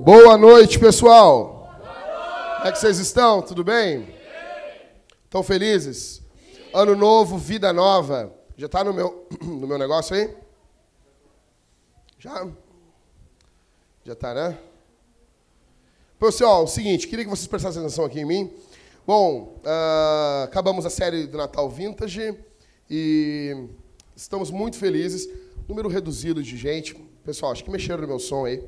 [0.00, 1.66] Boa noite, pessoal.
[2.56, 3.40] Como é que vocês estão?
[3.40, 4.14] Tudo bem?
[5.24, 6.20] Estão felizes?
[6.74, 8.30] Ano novo, vida nova.
[8.58, 10.36] Já está no meu, no meu negócio aí?
[12.18, 12.46] Já?
[14.04, 14.58] Já está, né?
[16.18, 18.52] Pessoal, o seguinte, queria que vocês prestassem atenção aqui em mim.
[19.06, 22.36] Bom, uh, acabamos a série do Natal Vintage
[22.88, 23.68] e
[24.14, 25.28] estamos muito felizes.
[25.68, 26.94] Número reduzido de gente.
[27.24, 28.64] Pessoal, acho que mexeram no meu som aí.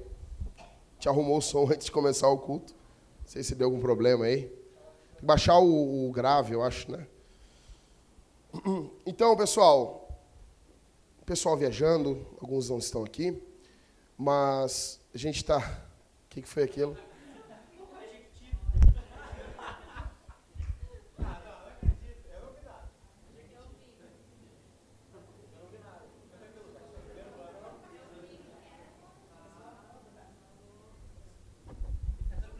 [0.99, 2.75] Te arrumou o som antes de começar o culto.
[3.21, 4.53] Não sei se deu algum problema aí.
[5.23, 7.07] Baixar o, o grave, eu acho, né?
[9.07, 10.09] Então, pessoal,
[11.25, 13.43] pessoal viajando, alguns não estão aqui,
[14.17, 15.59] mas a gente está.
[15.59, 16.97] O que, que foi aquilo?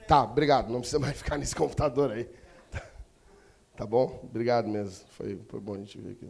[0.09, 0.71] Tá, obrigado.
[0.71, 2.27] Não precisa mais ficar nesse computador aí.
[3.77, 4.21] Tá bom?
[4.25, 5.07] Obrigado mesmo.
[5.11, 6.29] Foi, foi bom a gente ver aqui.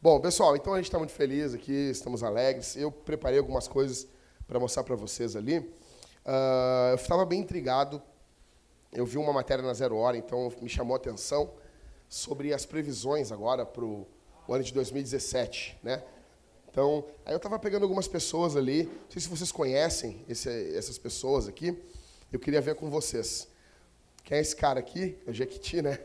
[0.00, 2.74] Bom, pessoal, então a gente está muito feliz aqui, estamos alegres.
[2.74, 4.08] Eu preparei algumas coisas
[4.48, 5.58] para mostrar para vocês ali.
[5.58, 8.02] Uh, eu estava bem intrigado.
[8.90, 11.52] Eu vi uma matéria na Zero Hora, então me chamou a atenção
[12.08, 14.06] sobre as previsões agora para o
[14.48, 16.02] ano de 2017, né?
[16.76, 20.98] Então, aí eu estava pegando algumas pessoas ali, não sei se vocês conhecem esse, essas
[20.98, 21.74] pessoas aqui,
[22.30, 23.48] eu queria ver com vocês.
[24.22, 25.16] Quem é esse cara aqui?
[25.26, 25.98] É o Jequiti, né?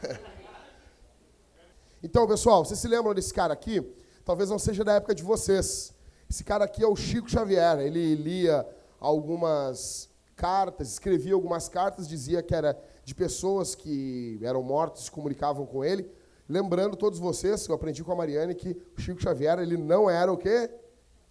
[2.00, 3.84] então, pessoal, vocês se lembram desse cara aqui?
[4.24, 5.92] Talvez não seja da época de vocês.
[6.30, 7.80] Esse cara aqui é o Chico Xavier.
[7.80, 8.64] Ele lia
[9.00, 15.66] algumas cartas, escrevia algumas cartas, dizia que era de pessoas que eram mortas, se comunicavam
[15.66, 16.08] com ele.
[16.48, 20.32] Lembrando todos vocês, eu aprendi com a Mariane que o Chico Xavier, ele não era
[20.32, 20.70] o quê?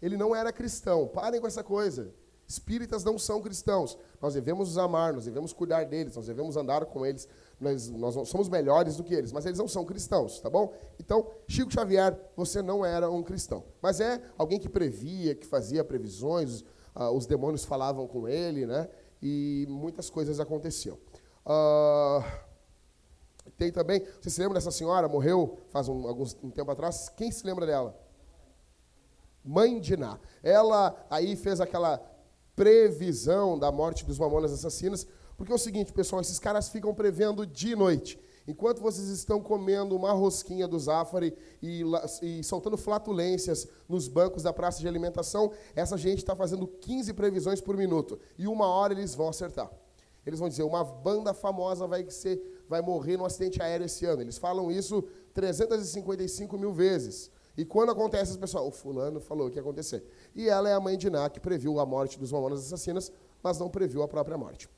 [0.01, 1.07] Ele não era cristão.
[1.07, 2.13] Parem com essa coisa.
[2.47, 3.97] Espíritas não são cristãos.
[4.21, 7.27] Nós devemos os amar, nós devemos cuidar deles, nós devemos andar com eles.
[7.59, 10.73] Nós, nós somos melhores do que eles, mas eles não são cristãos, tá bom?
[10.99, 13.63] Então, Chico Xavier, você não era um cristão.
[13.81, 16.61] Mas é alguém que previa, que fazia previsões,
[16.95, 18.89] uh, os demônios falavam com ele, né?
[19.21, 20.97] E muitas coisas aconteciam.
[21.45, 22.23] Uh,
[23.69, 25.09] também, você se lembra dessa senhora?
[25.09, 27.09] Morreu faz um, alguns, um tempo atrás.
[27.09, 27.99] Quem se lembra dela?
[29.43, 30.17] Mãe de Ná.
[30.41, 32.01] Ela aí fez aquela
[32.55, 35.05] previsão da morte dos mamonas assassinos,
[35.35, 38.17] porque é o seguinte, pessoal, esses caras ficam prevendo de noite.
[38.47, 41.83] Enquanto vocês estão comendo uma rosquinha do Zafari e,
[42.21, 47.61] e, soltando flatulências nos bancos da praça de alimentação, essa gente está fazendo 15 previsões
[47.61, 48.19] por minuto.
[48.37, 49.71] E uma hora eles vão acertar.
[50.25, 52.39] Eles vão dizer, uma banda famosa vai ser
[52.71, 54.21] vai morrer num acidente aéreo esse ano.
[54.21, 57.29] Eles falam isso 355 mil vezes.
[57.57, 60.01] E quando acontece, as pessoas, o fulano falou que ia acontecer.
[60.33, 63.11] E ela é a mãe de Ná, que previu a morte dos mamonas assassinas,
[63.43, 64.69] mas não previu a própria morte.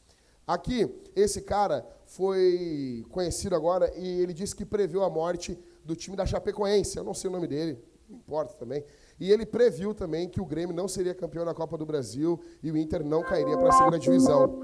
[0.46, 6.18] Aqui, esse cara foi conhecido agora e ele disse que previu a morte do time
[6.18, 6.98] da Chapecoense.
[6.98, 7.80] Eu não sei o nome dele,
[8.10, 8.84] não importa também.
[9.24, 12.70] E ele previu também que o Grêmio não seria campeão da Copa do Brasil e
[12.70, 14.60] o Inter não cairia para a segunda divisão.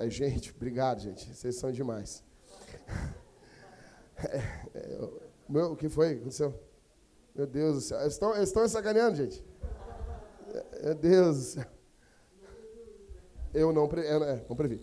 [0.00, 1.32] Ai, gente, obrigado, gente.
[1.32, 2.24] Vocês são demais.
[4.22, 4.36] É,
[4.74, 5.08] é,
[5.48, 6.16] meu, o que foi?
[6.16, 6.52] aconteceu?
[7.34, 8.06] Meu Deus do céu.
[8.06, 9.42] Estão, estão sacaneando, gente.
[10.52, 11.64] É, meu Deus do céu.
[13.54, 14.78] Eu não, pre, é, não previ.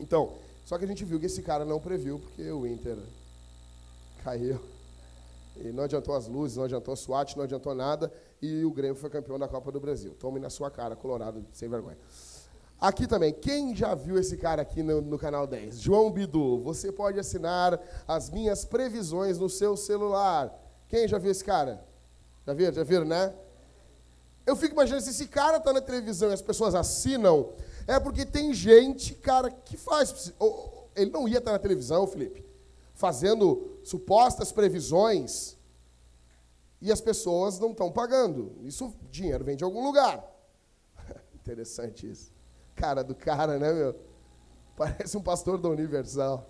[0.00, 0.32] Então,
[0.64, 2.96] só que a gente viu que esse cara não previu, porque o Inter
[4.24, 4.58] caiu.
[5.60, 8.12] E não adiantou as luzes, não adiantou a SWAT, não adiantou nada.
[8.40, 10.14] E o Grêmio foi campeão da Copa do Brasil.
[10.18, 11.98] Tome na sua cara, Colorado, sem vergonha.
[12.78, 15.80] Aqui também, quem já viu esse cara aqui no, no, canal 10?
[15.80, 20.54] João Bidu, você pode assinar as minhas previsões no seu celular.
[20.86, 21.82] Quem já viu esse cara?
[22.46, 22.72] Já viram?
[22.74, 23.32] Já viram, né?
[24.44, 27.52] Eu fico imaginando se esse cara está na televisão e as pessoas assinam,
[27.86, 30.32] é porque tem gente, cara, que faz.
[30.94, 32.44] Ele não ia estar na televisão, Felipe,
[32.96, 35.56] fazendo supostas previsões
[36.80, 38.56] e as pessoas não estão pagando.
[38.62, 40.24] Isso, dinheiro vem de algum lugar.
[41.36, 42.34] Interessante isso
[42.76, 43.98] cara do cara, né, meu?
[44.76, 46.46] Parece um pastor da Universal.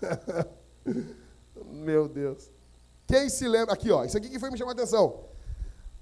[1.70, 2.50] meu Deus.
[3.06, 3.74] Quem se lembra?
[3.74, 4.02] Aqui, ó.
[4.02, 5.26] Isso aqui que foi me chamar a atenção.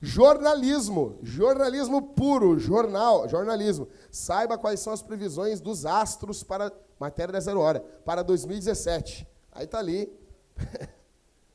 [0.00, 1.18] Jornalismo.
[1.20, 2.58] Jornalismo puro.
[2.60, 3.28] Jornal.
[3.28, 3.88] Jornalismo.
[4.12, 6.72] Saiba quais são as previsões dos astros para.
[7.00, 7.80] Matéria da Zero Hora.
[7.80, 9.26] Para 2017.
[9.50, 10.12] Aí tá ali.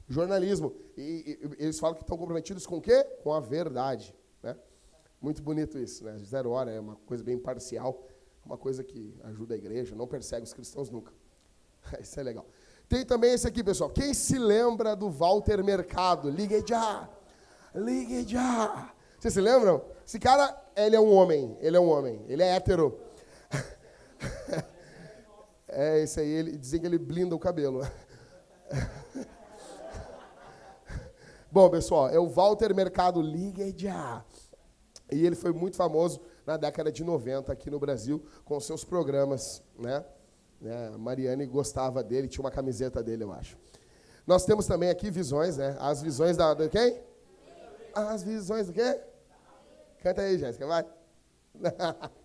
[0.10, 0.74] Jornalismo.
[0.98, 3.04] E, e, eles falam que estão comprometidos com o quê?
[3.24, 4.16] Com a verdade.
[4.42, 4.58] Né?
[5.22, 6.18] Muito bonito isso, né?
[6.18, 8.08] Zero hora é uma coisa bem parcial,
[8.46, 11.14] uma coisa que ajuda a igreja, não persegue os cristãos nunca.
[12.02, 12.46] Isso é legal.
[12.88, 13.90] Tem também esse aqui, pessoal.
[13.90, 16.30] Quem se lembra do Walter Mercado?
[16.30, 17.10] Ligue já!
[17.74, 18.94] Ligue já!
[19.18, 19.84] Vocês se lembram?
[20.06, 21.58] Esse cara, ele é um homem.
[21.60, 22.24] Ele é um homem.
[22.28, 23.00] Ele é hétero.
[25.78, 27.82] É, esse aí, ele, dizem que ele blinda o cabelo.
[31.52, 33.22] Bom, pessoal, é o Walter Mercado
[33.76, 34.24] já!
[35.12, 39.62] E ele foi muito famoso na década de 90 aqui no Brasil com seus programas,
[39.78, 40.06] né?
[40.62, 40.92] né?
[40.98, 43.58] Mariane gostava dele, tinha uma camiseta dele, eu acho.
[44.26, 45.76] Nós temos também aqui visões, né?
[45.78, 47.02] As visões da, de quem?
[47.94, 48.98] As visões do quê?
[50.02, 50.86] Canta aí, Jéssica, vai.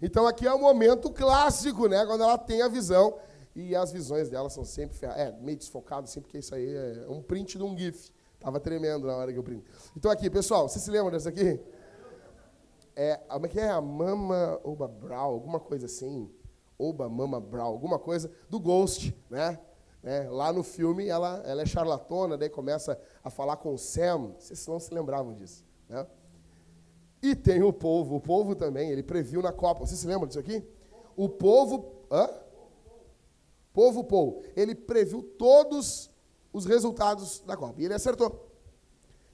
[0.00, 2.04] então aqui é o um momento clássico, né?
[2.06, 3.18] Quando ela tem a visão
[3.54, 7.22] e as visões dela são sempre é, meio desfocado, assim, porque isso aí é um
[7.22, 8.10] print de um GIF.
[8.38, 9.64] Tava tremendo na hora que eu print.
[9.96, 11.60] Então aqui, pessoal, vocês se lembram dessa aqui?
[12.96, 13.70] É, como é que é?
[13.70, 16.30] A Mama Oba Brown, alguma coisa assim.
[16.78, 19.58] Oba Mama Brown, alguma coisa do Ghost, né?
[20.02, 24.32] É, lá no filme ela, ela é charlatona, daí começa a falar com o Sam.
[24.38, 26.06] Vocês não se lembravam disso, né?
[27.22, 29.86] E tem o povo, o povo também, ele previu na Copa.
[29.86, 30.64] Vocês se lembram disso aqui?
[31.16, 32.28] O povo, hã?
[33.72, 36.10] Povo Paul, ele previu todos
[36.52, 37.80] os resultados da Copa.
[37.80, 38.48] E ele acertou.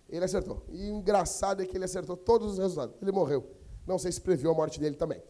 [0.08, 0.62] Ele acertou.
[0.68, 2.96] E engraçado é que ele acertou todos os resultados.
[3.00, 3.50] Ele morreu.
[3.86, 5.22] Não sei se previu a morte dele também.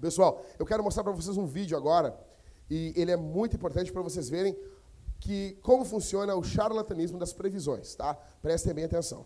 [0.00, 2.18] Pessoal, eu quero mostrar para vocês um vídeo agora,
[2.68, 4.54] e ele é muito importante para vocês verem
[5.18, 8.14] que como funciona o charlatanismo das previsões, tá?
[8.42, 9.24] Prestem bem atenção.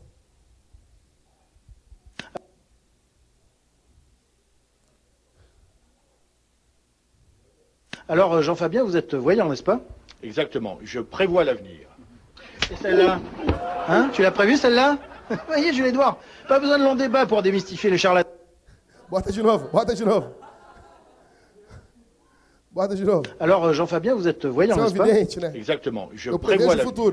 [8.11, 9.79] Alors, Jean-Fabien, vous êtes voyant, n'est-ce pas
[10.25, 11.87] Exactement, je prévois l'avenir.
[12.73, 13.21] Et celle-là
[13.87, 14.99] Hein Tu l'as prévu, celle-là
[15.47, 16.19] Voyez, Jules Edouard,
[16.49, 18.29] pas besoin de long débat pour démystifier les charlatans.
[19.09, 20.27] Bota de novo, bota de novo.
[22.73, 23.23] Bota de novo.
[23.39, 25.07] Alors, euh, Jean-Fabien, vous êtes voyant, n'est-ce pas?
[25.55, 27.13] Exactement, je prévois l'avenir.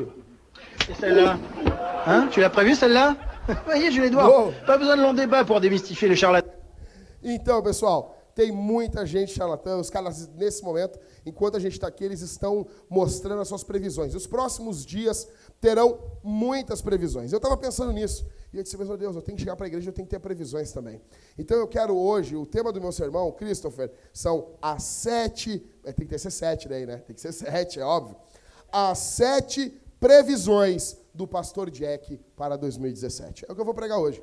[0.89, 1.37] Et celle-là
[2.07, 3.15] Hein Tu l'as prévu, celle-là
[3.65, 6.49] Voyez, Jules Edouard, pas besoin de long débat pour démystifier les charlatans.
[7.23, 8.05] Então, pessoal,
[8.37, 9.77] tem muita gente charlatã.
[9.77, 14.13] Os caras, nesse momento, enquanto a gente está aqui, eles estão mostrando as suas previsões.
[14.13, 15.27] Os próximos dias
[15.59, 17.33] terão muitas previsões.
[17.33, 18.27] Eu estava pensando nisso.
[18.53, 20.11] E eu disse, meu Deus, eu tenho que chegar para a igreja, eu tenho que
[20.11, 21.01] ter previsões também.
[21.35, 25.67] Então eu quero hoje, o tema do meu sermão, Christopher, são as sete.
[25.83, 26.97] é, tem que ser sete daí, né?
[26.97, 28.15] Tem que ser sete, é óbvio.
[28.71, 33.45] As sete previsões do pastor Jack para 2017.
[33.49, 34.21] É o que eu vou pregar hoje.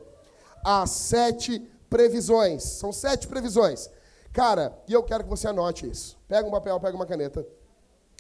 [0.65, 2.63] As sete previsões.
[2.63, 3.91] São sete previsões.
[4.35, 6.19] Cara, e eu quero que você anote isso.
[6.27, 7.47] Pega um papel, pega uma caneta,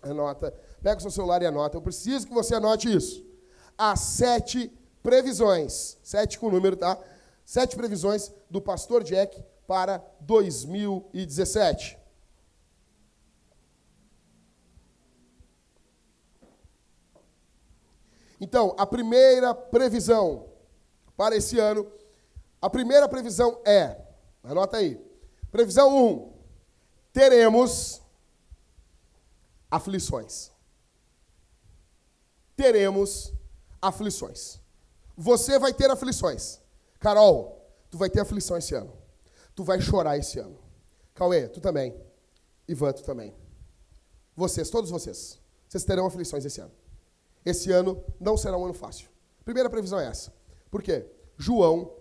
[0.00, 0.54] anota.
[0.80, 1.76] Pega o seu celular e anota.
[1.76, 3.26] Eu preciso que você anote isso.
[3.76, 4.72] As sete
[5.02, 5.98] previsões.
[6.04, 6.96] Sete com número, tá?
[7.44, 11.98] Sete previsões do pastor Jack para 2017.
[18.40, 20.46] Então, a primeira previsão
[21.16, 21.90] para esse ano,
[22.62, 24.00] a primeira previsão é,
[24.44, 25.13] anota aí,
[25.54, 26.32] previsão 1,
[27.12, 28.02] teremos
[29.70, 30.50] aflições.
[32.56, 33.32] Teremos
[33.80, 34.60] aflições.
[35.16, 36.58] Você vai ter aflições.
[36.98, 38.92] Carol, tu vai ter aflição esse ano.
[39.54, 40.58] Tu vai chorar esse ano.
[41.14, 41.94] Cauê, tu também.
[42.66, 43.32] Ivan, tu também.
[44.34, 46.72] Vocês, todos vocês, vocês terão aflições esse ano.
[47.46, 49.08] Esse ano não será um ano fácil.
[49.44, 50.34] Primeira previsão é essa.
[50.68, 51.08] Por quê?
[51.38, 51.94] João,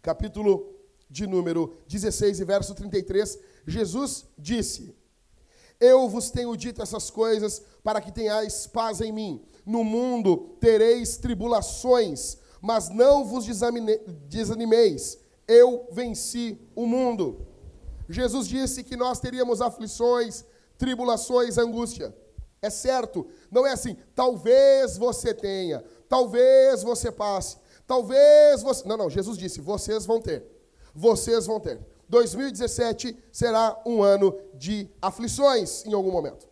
[0.00, 0.73] capítulo
[1.14, 4.92] de número 16 e verso 33, Jesus disse:
[5.78, 9.40] Eu vos tenho dito essas coisas para que tenhais paz em mim.
[9.64, 13.46] No mundo tereis tribulações, mas não vos
[14.28, 15.16] desanimeis.
[15.46, 17.46] Eu venci o mundo.
[18.08, 20.44] Jesus disse que nós teríamos aflições,
[20.76, 22.12] tribulações, angústia.
[22.60, 27.56] É certo, não é assim, talvez você tenha, talvez você passe,
[27.86, 28.88] talvez você.
[28.88, 30.53] Não, não, Jesus disse, vocês vão ter.
[30.94, 31.80] Vocês vão ter.
[32.08, 36.46] 2017 será um ano de aflições em algum momento.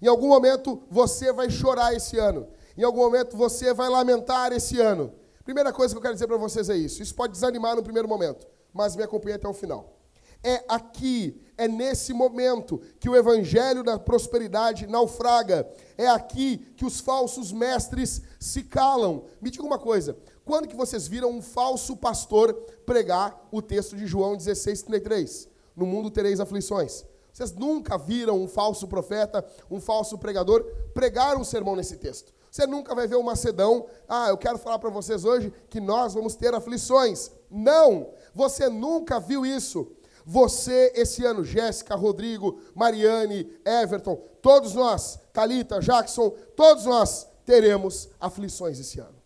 [0.00, 2.48] Em algum momento você vai chorar esse ano.
[2.76, 5.12] Em algum momento você vai lamentar esse ano.
[5.44, 7.02] Primeira coisa que eu quero dizer para vocês é isso.
[7.02, 9.98] Isso pode desanimar no primeiro momento, mas me acompanhe até o final.
[10.42, 15.68] É aqui, é nesse momento que o evangelho da prosperidade naufraga.
[15.96, 19.24] É aqui que os falsos mestres se calam.
[19.40, 20.16] Me diga uma coisa,
[20.48, 22.54] quando que vocês viram um falso pastor
[22.86, 25.46] pregar o texto de João 16, 33?
[25.76, 27.04] No mundo tereis aflições.
[27.30, 30.64] Vocês nunca viram um falso profeta, um falso pregador
[30.94, 32.32] pregar um sermão nesse texto.
[32.50, 36.14] Você nunca vai ver um macedão, ah, eu quero falar para vocês hoje que nós
[36.14, 37.30] vamos ter aflições.
[37.50, 38.08] Não!
[38.34, 39.92] Você nunca viu isso.
[40.24, 48.80] Você, esse ano, Jéssica, Rodrigo, Mariane, Everton, todos nós, Talita, Jackson, todos nós teremos aflições
[48.80, 49.17] esse ano.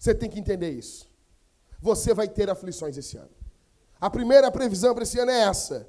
[0.00, 1.06] Você tem que entender isso.
[1.78, 3.30] Você vai ter aflições esse ano.
[4.00, 5.86] A primeira previsão para esse ano é essa.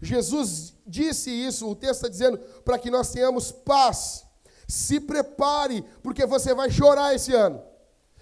[0.00, 4.24] Jesus disse isso, o texto está dizendo, para que nós tenhamos paz.
[4.66, 7.62] Se prepare, porque você vai chorar esse ano.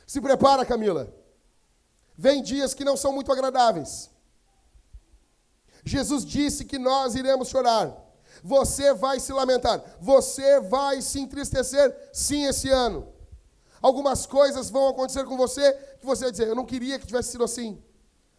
[0.09, 1.15] Se prepara, Camila.
[2.19, 4.11] Vem dias que não são muito agradáveis.
[5.85, 7.97] Jesus disse que nós iremos chorar.
[8.43, 9.85] Você vai se lamentar.
[10.01, 13.12] Você vai se entristecer, sim, esse ano.
[13.83, 17.33] Algumas coisas vão acontecer com você que você vai dizer: Eu não queria que tivesse
[17.33, 17.83] sido assim.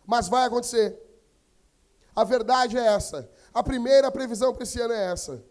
[0.05, 0.97] Mas vai acontecer.
[2.15, 3.29] A verdade é essa.
[3.53, 5.43] A primeira previsão para esse ano é essa.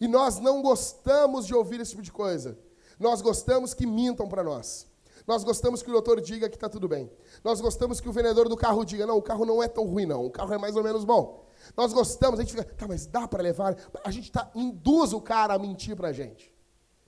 [0.00, 2.58] E nós não gostamos de ouvir esse tipo de coisa.
[2.98, 4.86] Nós gostamos que mintam para nós.
[5.26, 7.10] Nós gostamos que o doutor diga que está tudo bem.
[7.44, 10.06] Nós gostamos que o vendedor do carro diga: não, o carro não é tão ruim,
[10.06, 10.24] não.
[10.24, 11.46] O carro é mais ou menos bom.
[11.76, 13.76] Nós gostamos, a gente fica, tá, mas dá para levar.
[14.04, 16.54] A gente tá, induz o cara a mentir para a gente.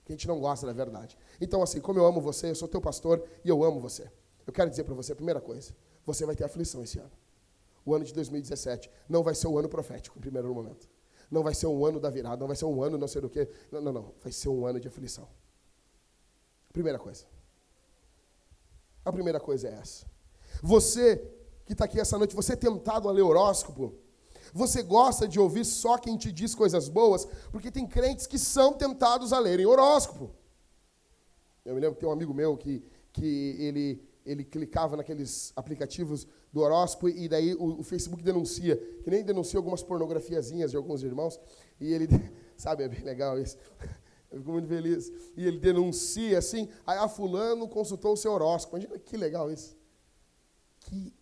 [0.05, 1.17] Que a gente não gosta da verdade.
[1.41, 4.09] Então, assim, como eu amo você, eu sou teu pastor e eu amo você.
[4.45, 7.11] Eu quero dizer para você a primeira coisa: você vai ter aflição esse ano.
[7.83, 10.87] O ano de 2017 não vai ser o ano profético, em primeiro momento.
[11.31, 13.29] Não vai ser um ano da virada, não vai ser um ano não sei do
[13.29, 13.49] que.
[13.71, 14.13] Não, não, não.
[14.21, 15.27] Vai ser um ano de aflição.
[16.71, 17.25] Primeira coisa.
[19.03, 20.05] A primeira coisa é essa.
[20.61, 21.17] Você
[21.65, 23.95] que está aqui essa noite, você é tentado a ler horóscopo.
[24.53, 28.73] Você gosta de ouvir só quem te diz coisas boas, porque tem crentes que são
[28.73, 30.35] tentados a lerem horóscopo.
[31.63, 36.27] Eu me lembro que tem um amigo meu que, que ele, ele clicava naqueles aplicativos
[36.51, 41.03] do horóscopo e daí o, o, Facebook denuncia, que nem denuncia algumas pornografiazinhas de alguns
[41.03, 41.39] irmãos,
[41.79, 42.07] e ele,
[42.57, 43.57] sabe, é bem legal isso.
[44.31, 45.11] Eu fico muito feliz.
[45.35, 48.77] E ele denuncia assim, aí a fulano consultou o seu horóscopo.
[48.77, 49.77] Imagina que legal isso.
[50.79, 51.13] Que,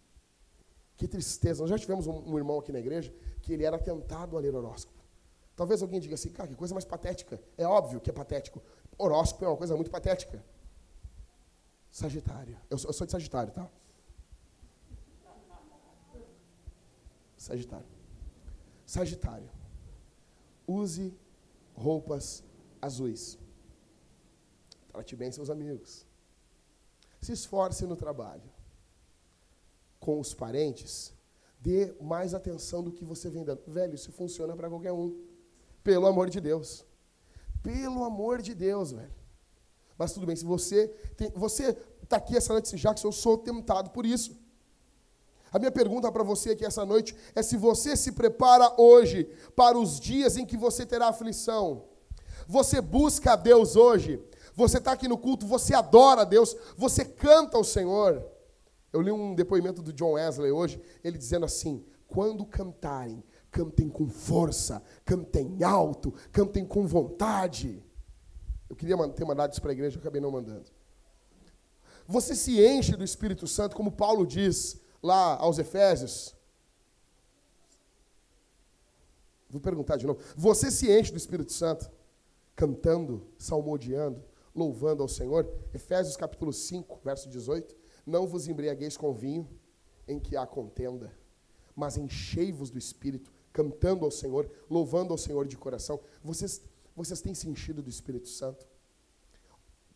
[0.95, 1.61] que tristeza.
[1.61, 4.55] Nós já tivemos um, um irmão aqui na igreja que ele era tentado a ler
[4.55, 4.99] horóscopo.
[5.55, 7.41] Talvez alguém diga assim, cara, que coisa mais patética.
[7.57, 8.61] É óbvio que é patético.
[8.99, 10.43] Horóscopo é uma coisa muito patética.
[11.89, 12.57] Sagitário.
[12.69, 13.67] Eu sou, eu sou de Sagitário, tá?
[17.37, 17.87] Sagitário.
[18.85, 19.49] Sagitário.
[20.67, 21.17] Use
[21.73, 22.43] roupas
[22.81, 23.39] azuis.
[24.89, 26.05] Trate bem seus amigos.
[27.21, 28.43] Se esforce no trabalho.
[29.99, 31.13] Com os parentes,
[31.59, 33.61] dê mais atenção do que você vem dando.
[33.65, 35.25] Velho, isso funciona para qualquer um.
[35.83, 36.85] Pelo amor de Deus.
[37.71, 39.13] Pelo amor de Deus, velho.
[39.95, 43.91] Mas tudo bem, se você tem, você está aqui essa noite, que eu sou tentado
[43.91, 44.35] por isso.
[45.51, 49.77] A minha pergunta para você aqui essa noite é se você se prepara hoje para
[49.77, 51.83] os dias em que você terá aflição.
[52.47, 54.19] Você busca a Deus hoje.
[54.55, 58.25] Você está aqui no culto, você adora a Deus, você canta ao Senhor.
[58.91, 64.07] Eu li um depoimento do John Wesley hoje, ele dizendo assim: quando cantarem, cantem com
[64.07, 67.83] força, cantem alto, cantem com vontade.
[68.69, 70.69] Eu queria ter mandado isso para a igreja, eu acabei não mandando.
[72.07, 76.35] Você se enche do Espírito Santo, como Paulo diz lá aos Efésios.
[79.49, 80.19] Vou perguntar de novo.
[80.35, 81.89] Você se enche do Espírito Santo?
[82.59, 84.21] cantando, salmodiando,
[84.53, 85.49] louvando ao Senhor.
[85.73, 87.73] Efésios capítulo 5, verso 18.
[88.05, 89.47] Não vos embriagueis com vinho,
[90.05, 91.17] em que há contenda,
[91.73, 95.99] mas enchei-vos do Espírito, cantando ao Senhor, louvando ao Senhor de coração.
[96.23, 96.61] Vocês,
[96.95, 98.65] vocês têm se enchido do Espírito Santo?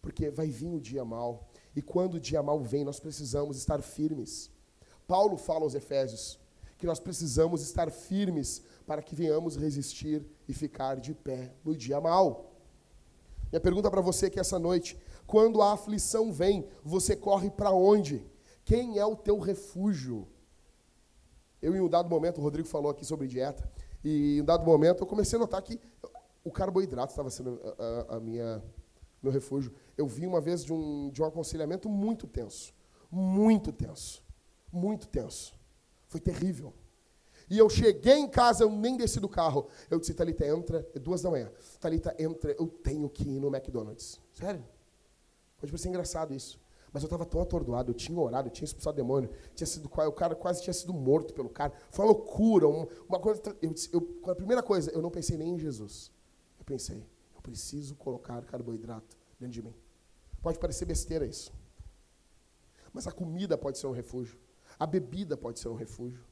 [0.02, 3.82] Porque vai vir o dia mal, e quando o dia mal vem, nós precisamos estar
[3.82, 4.52] firmes.
[5.08, 6.38] Paulo fala aos Efésios
[6.78, 12.02] que nós precisamos estar firmes para que venhamos resistir e ficar de pé no dia
[12.02, 12.52] mal.
[13.50, 18.30] Minha pergunta para você aqui essa noite: quando a aflição vem, você corre para onde?
[18.66, 20.28] Quem é o teu refúgio?
[21.64, 23.64] Eu, em um dado momento, o Rodrigo falou aqui sobre dieta,
[24.04, 25.80] e em um dado momento eu comecei a notar que
[26.44, 28.62] o carboidrato estava sendo a, a, a, minha
[29.22, 29.74] meu refúgio.
[29.98, 32.74] Eu vi uma vez de um, de um aconselhamento muito tenso,
[33.10, 34.22] muito tenso,
[34.70, 35.56] muito tenso.
[36.10, 36.74] Foi terrível.
[37.50, 39.70] E eu cheguei em casa, eu nem desci do carro.
[39.90, 41.50] Eu disse, Thalita, entra, é duas da manhã.
[41.80, 44.20] Thalita, entra, eu tenho que ir no McDonald's.
[44.34, 44.66] Sério?
[45.58, 46.60] Pode parecer engraçado isso.
[46.94, 50.12] Mas eu estava tão atordoado, eu tinha orado, eu tinha expulsado demônio, tinha sido, o
[50.12, 51.74] cara quase tinha sido morto pelo cara.
[51.90, 53.42] Foi uma loucura, uma coisa.
[53.60, 56.12] Eu, eu, a primeira coisa, eu não pensei nem em Jesus.
[56.60, 57.04] Eu pensei,
[57.36, 59.74] eu preciso colocar carboidrato dentro de mim.
[60.40, 61.52] Pode parecer besteira isso.
[62.94, 64.38] Mas a comida pode ser um refúgio.
[64.78, 66.24] A bebida pode ser um refúgio.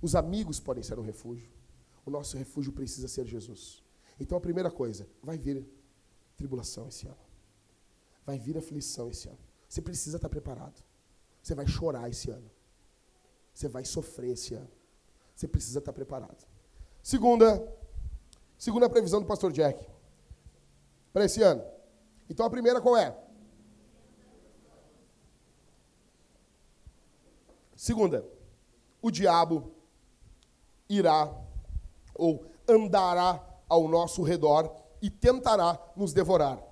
[0.00, 1.48] Os amigos podem ser um refúgio.
[2.04, 3.80] O nosso refúgio precisa ser Jesus.
[4.18, 5.64] Então a primeira coisa, vai vir
[6.36, 7.16] tribulação esse ano.
[8.26, 9.51] Vai vir aflição esse ano.
[9.72, 10.84] Você precisa estar preparado.
[11.42, 12.50] Você vai chorar esse ano.
[13.54, 14.70] Você vai sofrer esse ano.
[15.34, 16.46] Você precisa estar preparado.
[17.02, 17.74] Segunda,
[18.58, 19.88] segunda previsão do pastor Jack
[21.10, 21.64] para esse ano.
[22.28, 23.18] Então a primeira qual é?
[27.74, 28.28] Segunda,
[29.00, 29.72] o diabo
[30.86, 31.34] irá
[32.14, 36.62] ou andará ao nosso redor e tentará nos devorar.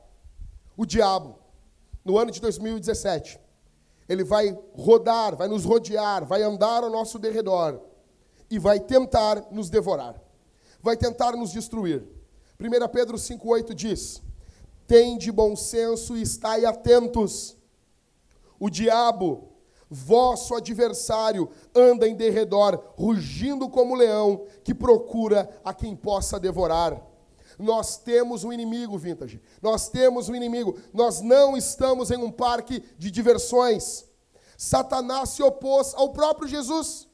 [0.77, 1.40] O diabo,
[2.05, 3.39] no ano de 2017,
[4.09, 7.81] ele vai rodar, vai nos rodear, vai andar ao nosso derredor
[8.51, 10.21] e vai tentar nos devorar.
[10.83, 12.03] Vai tentar nos destruir.
[12.59, 14.23] 1 Pedro 5,8 diz:
[14.87, 17.57] Tende bom senso e estai atentos.
[18.59, 19.53] O diabo,
[19.89, 27.10] vosso adversário, anda em derredor, rugindo como leão, que procura a quem possa devorar.
[27.61, 29.41] Nós temos um inimigo, Vintage.
[29.61, 30.79] Nós temos um inimigo.
[30.93, 34.05] Nós não estamos em um parque de diversões.
[34.57, 37.09] Satanás se opôs ao próprio Jesus.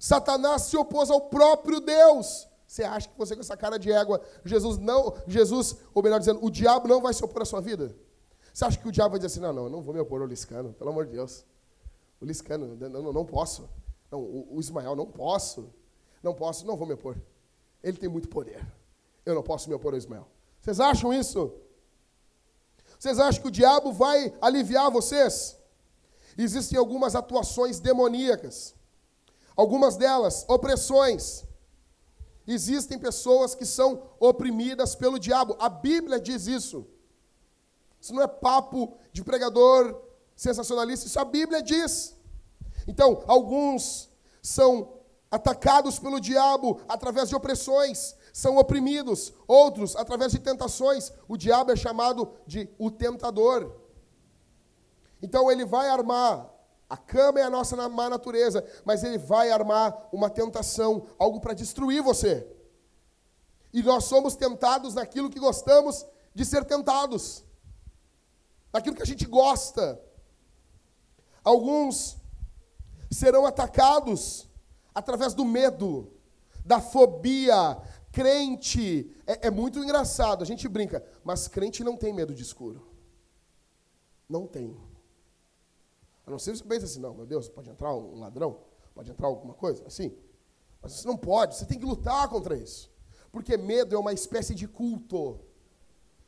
[0.00, 2.48] Satanás se opôs ao próprio Deus.
[2.66, 6.44] Você acha que você com essa cara de égua, Jesus não, Jesus, ou melhor dizendo,
[6.44, 7.96] o diabo não vai se opor à sua vida?
[8.52, 10.20] Você acha que o diabo vai dizer assim, não, não, eu não vou me opor
[10.20, 11.46] ao Liscano, pelo amor de Deus.
[12.20, 13.68] O Liscano, não, não, não posso.
[14.10, 15.72] Não, o, o Ismael, não posso.
[16.22, 17.16] Não posso, não vou me opor.
[17.82, 18.66] Ele tem muito poder.
[19.28, 20.26] Eu não posso me opor ao Ismael.
[20.58, 21.52] Vocês acham isso?
[22.98, 25.54] Vocês acham que o diabo vai aliviar vocês?
[26.38, 28.74] Existem algumas atuações demoníacas.
[29.54, 31.44] Algumas delas, opressões.
[32.46, 35.58] Existem pessoas que são oprimidas pelo diabo.
[35.60, 36.86] A Bíblia diz isso.
[38.00, 40.04] Isso não é papo de pregador
[40.34, 42.16] sensacionalista, isso a Bíblia diz.
[42.86, 44.08] Então, alguns
[44.40, 44.98] são
[45.30, 51.12] atacados pelo diabo através de opressões, são oprimidos, outros através de tentações.
[51.26, 53.74] O diabo é chamado de o tentador.
[55.20, 56.48] Então ele vai armar,
[56.88, 61.52] a cama é a nossa má natureza, mas ele vai armar uma tentação, algo para
[61.52, 62.48] destruir você.
[63.72, 67.44] E nós somos tentados naquilo que gostamos de ser tentados,
[68.72, 70.00] naquilo que a gente gosta.
[71.42, 72.16] Alguns
[73.10, 74.48] serão atacados
[74.94, 76.12] através do medo,
[76.64, 77.78] da fobia.
[78.10, 82.86] Crente é, é, muito engraçado, a gente brinca, mas crente não tem medo de escuro.
[84.28, 84.76] Não tem.
[86.26, 88.60] A não ser que você pense assim, não, meu Deus, pode entrar um ladrão,
[88.94, 90.16] pode entrar alguma coisa, assim.
[90.80, 92.90] Mas você não pode, você tem que lutar contra isso.
[93.30, 95.40] Porque medo é uma espécie de culto.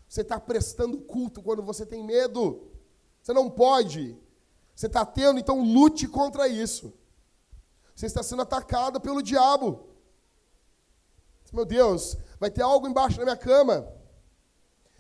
[0.09, 2.69] Você está prestando culto quando você tem medo.
[3.23, 4.19] Você não pode.
[4.75, 6.93] Você está tendo, então lute contra isso.
[7.95, 9.90] Você está sendo atacado pelo diabo.
[11.53, 13.87] Meu Deus, vai ter algo embaixo da minha cama.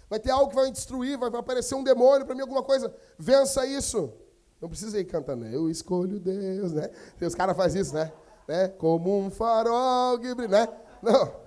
[0.08, 2.92] Vai ter algo que vai me destruir, vai aparecer um demônio para mim, alguma coisa.
[3.18, 4.12] Vença isso.
[4.60, 5.54] Não precisa ir cantando, né?
[5.54, 6.90] Eu escolho Deus, né?
[7.20, 8.12] Os caras fazem isso, né?
[8.46, 8.68] né?
[8.68, 10.68] Como um farol que brilha, né?
[11.00, 11.40] Não.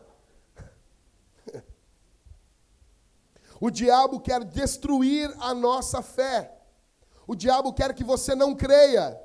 [3.62, 6.54] O diabo quer destruir a nossa fé.
[7.26, 9.18] O diabo quer que você não creia.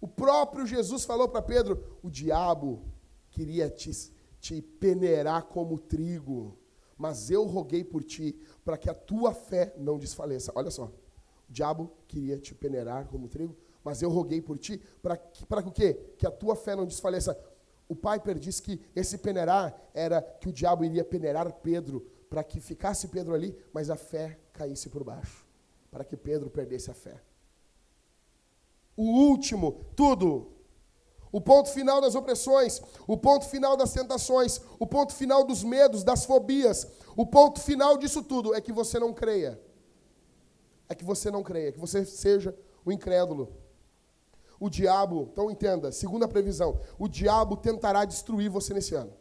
[0.00, 2.82] O próprio Jesus falou para Pedro: o diabo
[3.30, 3.92] queria te,
[4.40, 6.56] te peneirar como trigo,
[6.96, 10.52] mas eu roguei por ti para que a tua fé não desfaleça.
[10.54, 15.16] Olha só, o diabo queria te peneirar como trigo, mas eu roguei por ti para
[15.16, 15.94] que, para o?
[16.16, 17.38] Que a tua fé não desfaleça.
[17.88, 22.60] O Piper disse que esse peneirar era que o diabo iria peneirar Pedro para que
[22.60, 25.48] ficasse Pedro ali, mas a fé caísse por baixo
[25.90, 27.20] para que Pedro perdesse a fé.
[28.96, 30.57] O último, tudo.
[31.30, 36.02] O ponto final das opressões, o ponto final das tentações, o ponto final dos medos,
[36.02, 36.86] das fobias,
[37.16, 39.60] o ponto final disso tudo é que você não creia.
[40.88, 43.52] É que você não creia, que você seja o incrédulo.
[44.58, 49.14] O diabo, então entenda, segunda previsão, o diabo tentará destruir você nesse ano.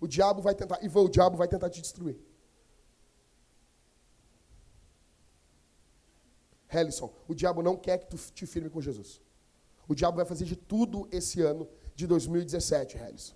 [0.00, 2.18] O diabo vai tentar, e o diabo vai tentar te destruir.
[6.70, 9.20] Helison, o diabo não quer que tu te firme com Jesus.
[9.88, 13.34] O diabo vai fazer de tudo esse ano de 2017, Helison,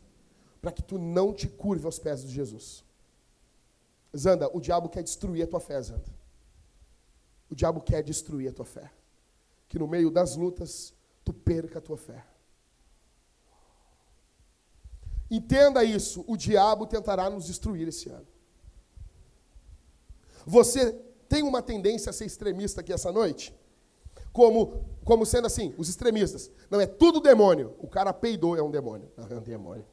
[0.60, 2.84] para que tu não te curve aos pés de Jesus.
[4.14, 6.12] Zanda, o diabo quer destruir a tua fé, Zanda.
[7.50, 8.92] O diabo quer destruir a tua fé.
[9.68, 10.92] Que no meio das lutas,
[11.24, 12.24] tu perca a tua fé.
[15.30, 18.26] Entenda isso, o diabo tentará nos destruir esse ano.
[20.44, 20.92] Você
[21.26, 23.54] tem uma tendência a ser extremista aqui essa noite?
[24.32, 26.50] Como, como sendo assim, os extremistas.
[26.70, 27.74] Não, é tudo demônio.
[27.78, 29.10] O cara peidou, é um demônio.
[29.16, 29.84] Não, é um demônio.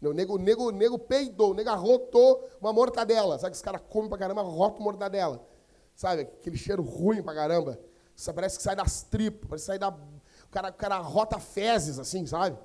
[0.00, 3.38] Não, o nego, nego, nego peidou, o nego arrotou uma mortadela.
[3.38, 5.46] Sabe que os caras comem pra caramba, arrotam mortadela.
[5.94, 7.78] Sabe, aquele cheiro ruim pra caramba.
[8.14, 9.88] Isso parece que sai das tripas, parece que sai da...
[9.88, 12.56] O cara, o cara rota fezes, assim, sabe?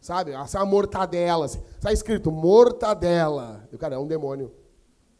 [0.00, 0.32] Sabe?
[0.32, 1.46] Essa é uma mortadela.
[1.46, 1.62] Assim.
[1.76, 3.66] Está escrito mortadela.
[3.72, 4.54] E o cara é um demônio.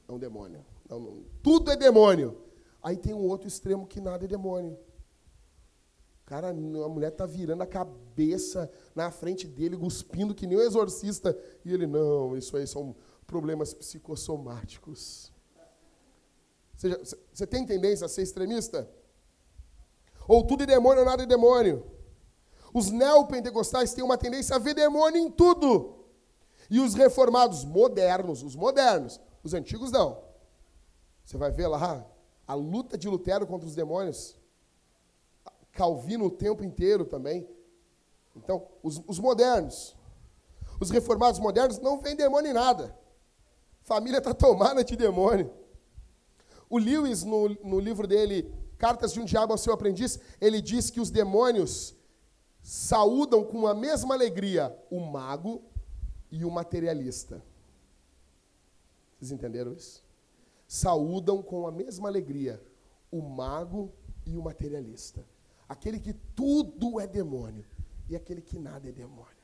[0.09, 0.64] É um demônio.
[0.88, 2.38] Não, não, tudo é demônio.
[2.83, 4.79] Aí tem um outro extremo que nada é demônio.
[6.29, 11.35] Cara, a mulher tá virando a cabeça na frente dele, cuspindo que nem um exorcista.
[11.64, 12.95] E ele, não, isso aí são
[13.27, 15.33] problemas psicossomáticos.
[16.77, 18.87] Você, você tem tendência a ser extremista?
[20.29, 21.91] Ou tudo é demônio ou nada é demônio?
[22.75, 26.05] Os neopentecostais têm uma tendência a ver demônio em tudo.
[26.69, 30.23] E os reformados modernos, os modernos, os antigos não.
[31.25, 32.07] Você vai ver lá
[32.47, 34.38] a luta de Lutero contra os demônios.
[35.79, 37.49] Calvino o tempo inteiro também.
[38.35, 39.97] Então, os, os modernos,
[40.81, 42.99] os reformados modernos não veem demônio em nada.
[43.83, 45.53] Família está tomada de demônio.
[46.69, 50.91] O Lewis, no, no livro dele, Cartas de um Diabo ao Seu Aprendiz, ele diz
[50.91, 51.95] que os demônios
[52.61, 55.62] saúdam com a mesma alegria o mago
[56.29, 57.41] e o materialista.
[59.17, 60.05] Vocês entenderam isso?
[60.67, 62.61] Saúdam com a mesma alegria
[63.12, 63.93] o mago
[64.27, 65.25] e o materialista.
[65.69, 67.65] Aquele que tudo é demônio
[68.09, 69.37] e aquele que nada é demônio.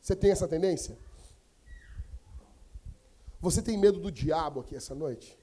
[0.00, 0.98] Você tem essa tendência?
[3.40, 5.38] Você tem medo do diabo aqui essa noite?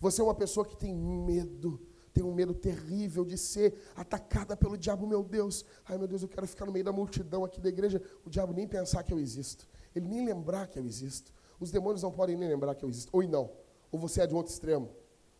[0.00, 1.80] Você é uma pessoa que tem medo
[2.14, 5.64] tem um medo terrível de ser atacada pelo diabo, meu Deus.
[5.84, 8.00] Ai, meu Deus, eu quero ficar no meio da multidão aqui da igreja.
[8.24, 9.68] O diabo nem pensar que eu existo.
[9.96, 11.34] Ele nem lembrar que eu existo.
[11.58, 13.10] Os demônios não podem nem lembrar que eu existo.
[13.12, 13.50] Ou não.
[13.90, 14.90] Ou você é de um outro extremo.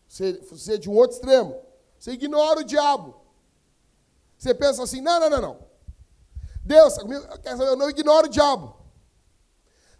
[0.05, 1.55] Você, você é de um outro extremo.
[1.97, 3.15] Você ignora o diabo.
[4.37, 5.59] Você pensa assim: não, não, não, não.
[6.63, 8.75] Deus, eu não ignoro o diabo.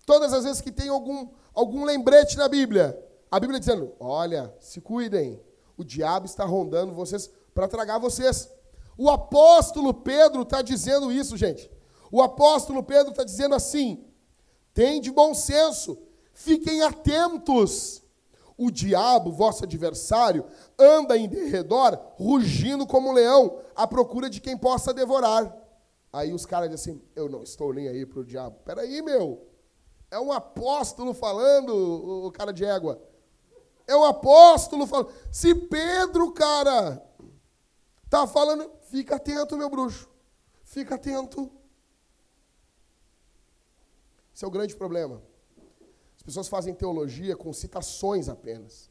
[0.06, 4.82] Todas as vezes que tem algum, algum lembrete na Bíblia, a Bíblia dizendo: olha, se
[4.82, 5.42] cuidem,
[5.78, 8.50] o diabo está rondando vocês para tragar vocês.
[8.98, 11.70] O apóstolo Pedro está dizendo isso, gente.
[12.12, 14.06] O apóstolo Pedro está dizendo assim:
[14.74, 15.98] tem de bom senso,
[16.34, 18.02] fiquem atentos.
[18.58, 20.46] O diabo, vosso adversário,
[20.80, 25.54] anda em derredor, rugindo como um leão, à procura de quem possa devorar.
[26.12, 28.58] Aí os caras dizem assim: eu não estou nem aí para o diabo.
[28.64, 29.46] Peraí, meu.
[30.10, 31.74] É um apóstolo falando,
[32.26, 33.02] o cara de égua.
[33.86, 35.12] É o apóstolo falando.
[35.30, 37.04] Se Pedro, cara,
[38.10, 40.10] tá falando, fica atento, meu bruxo.
[40.64, 41.52] Fica atento.
[44.34, 45.22] Esse é o grande problema.
[46.26, 48.90] As pessoas fazem teologia com citações apenas.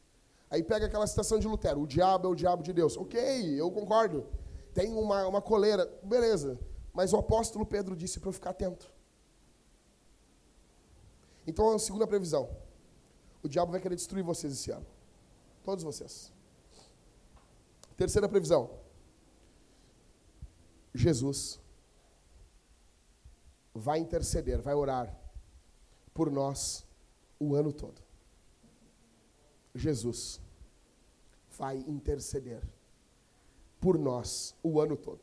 [0.49, 2.95] Aí pega aquela citação de Lutero: o diabo é o diabo de Deus.
[2.95, 3.19] Ok,
[3.59, 4.25] eu concordo.
[4.73, 6.57] Tem uma, uma coleira, beleza.
[6.93, 8.89] Mas o apóstolo Pedro disse para eu ficar atento.
[11.45, 12.49] Então, a segunda previsão.
[13.43, 14.85] O diabo vai querer destruir vocês esse ano.
[15.61, 16.31] Todos vocês.
[17.97, 18.79] Terceira previsão.
[20.93, 21.59] Jesus
[23.73, 25.13] vai interceder, vai orar
[26.13, 26.84] por nós
[27.39, 28.01] o ano todo.
[29.73, 30.39] Jesus
[31.57, 32.61] vai interceder
[33.79, 35.19] por nós o ano todo.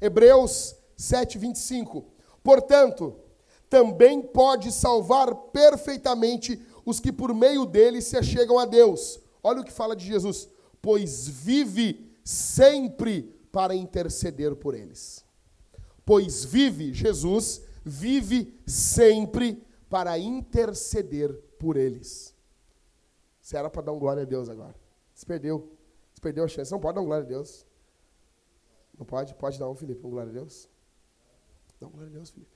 [0.00, 2.04] Hebreus 7, 25.
[2.42, 3.16] Portanto,
[3.68, 9.18] também pode salvar perfeitamente os que por meio dele se achegam a Deus.
[9.42, 10.48] Olha o que fala de Jesus:
[10.80, 15.24] pois vive sempre para interceder por eles.
[16.04, 22.34] Pois vive, Jesus vive sempre para interceder por eles.
[23.40, 24.74] Você era para dar um glória a Deus agora.
[25.14, 25.70] Você perdeu.
[26.20, 26.72] Perdeu a chance.
[26.72, 27.66] Não pode dar um glória a Deus.
[28.98, 29.34] Não pode?
[29.34, 30.68] Pode dar um, Felipe, um glória a Deus?
[31.78, 32.50] Dá um glória a Deus, Felipe.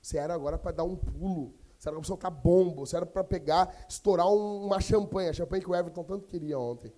[0.00, 1.52] Você era agora para dar um pulo
[1.84, 5.70] você era para soltar bomba, você era para pegar, estourar uma champanhe, a champanhe que
[5.70, 6.90] o Everton tanto queria ontem.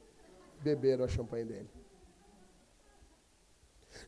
[0.61, 1.69] Beberam a champanhe dele.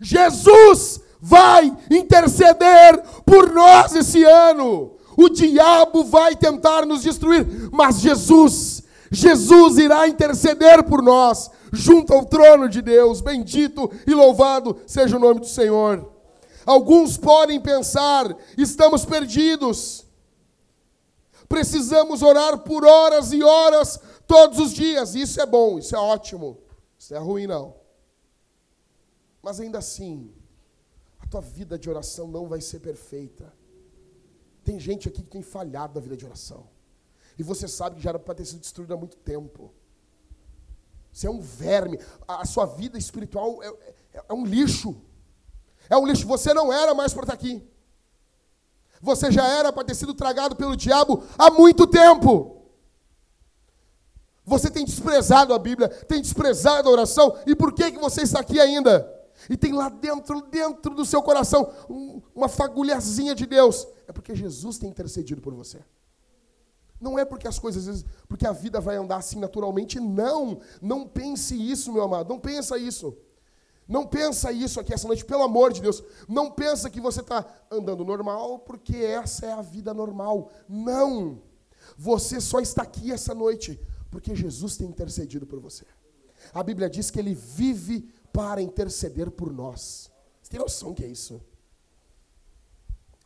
[0.01, 4.98] Jesus vai interceder por nós esse ano.
[5.21, 12.25] O diabo vai tentar nos destruir, mas Jesus, Jesus irá interceder por nós, junto ao
[12.25, 13.21] trono de Deus.
[13.21, 16.09] Bendito e louvado seja o nome do Senhor.
[16.65, 20.07] Alguns podem pensar, estamos perdidos.
[21.49, 25.17] Precisamos orar por horas e horas todos os dias.
[25.17, 26.59] Isso é bom, isso é ótimo.
[26.97, 27.75] Isso é ruim, não.
[29.43, 30.33] Mas ainda assim,
[31.19, 33.58] a tua vida de oração não vai ser perfeita.
[34.69, 36.67] Tem gente aqui que tem falhado na vida de oração.
[37.39, 39.73] E você sabe que já era para ter sido destruído há muito tempo.
[41.11, 41.99] Você é um verme.
[42.29, 43.69] A sua vida espiritual é,
[44.13, 45.01] é, é um lixo.
[45.89, 46.27] É um lixo.
[46.27, 47.67] Você não era mais para estar aqui.
[49.01, 52.67] Você já era para ter sido tragado pelo diabo há muito tempo.
[54.45, 58.41] Você tem desprezado a Bíblia, tem desprezado a oração, e por que, que você está
[58.41, 59.19] aqui ainda?
[59.49, 64.35] e tem lá dentro, dentro do seu coração, um, uma fagulhazinha de Deus, é porque
[64.35, 65.85] Jesus tem intercedido por você.
[67.01, 70.61] Não é porque as coisas, porque a vida vai andar assim naturalmente, não.
[70.83, 73.17] Não pense isso, meu amado, não pensa isso.
[73.87, 76.03] Não pensa isso aqui essa noite, pelo amor de Deus.
[76.29, 80.51] Não pensa que você está andando normal, porque essa é a vida normal.
[80.69, 81.41] Não.
[81.97, 85.85] Você só está aqui essa noite, porque Jesus tem intercedido por você.
[86.53, 90.11] A Bíblia diz que ele vive para interceder por nós.
[90.43, 91.41] Você tem noção que é isso?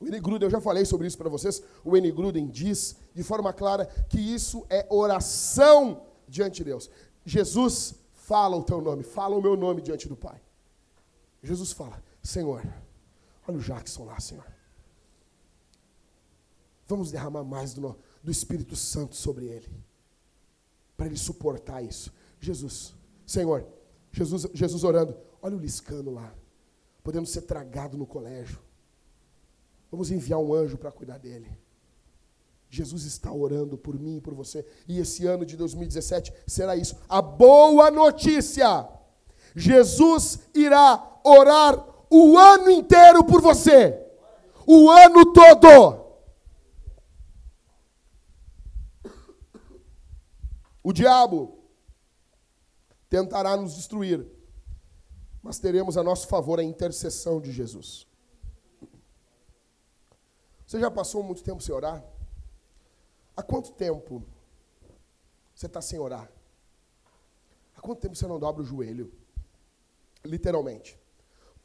[0.03, 0.21] O N.
[0.21, 1.63] Gruden, eu já falei sobre isso para vocês.
[1.85, 2.11] O N.
[2.11, 6.91] Gruden diz de forma clara que isso é oração diante de Deus.
[7.25, 10.41] Jesus fala o teu nome, fala o meu nome diante do Pai.
[11.41, 12.67] Jesus fala: Senhor,
[13.47, 14.47] olha o Jackson lá, Senhor.
[16.89, 19.71] Vamos derramar mais do, do Espírito Santo sobre ele,
[20.97, 22.13] para ele suportar isso.
[22.41, 22.93] Jesus,
[23.25, 23.65] Senhor,
[24.11, 26.35] Jesus, Jesus orando, olha o Liscano lá,
[27.05, 28.59] podendo ser tragado no colégio.
[29.93, 31.55] Vamos enviar um anjo para cuidar dele.
[32.71, 34.67] Jesus está orando por mim e por você.
[34.89, 36.97] E esse ano de 2017 será isso.
[37.07, 38.89] A boa notícia:
[39.55, 44.03] Jesus irá orar o ano inteiro por você.
[44.67, 46.01] O ano todo.
[50.83, 51.59] O diabo
[53.11, 54.27] tentará nos destruir,
[55.43, 58.11] mas teremos a nosso favor a intercessão de Jesus.
[60.73, 62.03] Você já passou muito tempo sem orar?
[63.37, 64.25] Há quanto tempo
[65.55, 66.33] você está sem orar?
[67.77, 69.13] Há quanto tempo você não dobra o joelho?
[70.25, 70.99] Literalmente.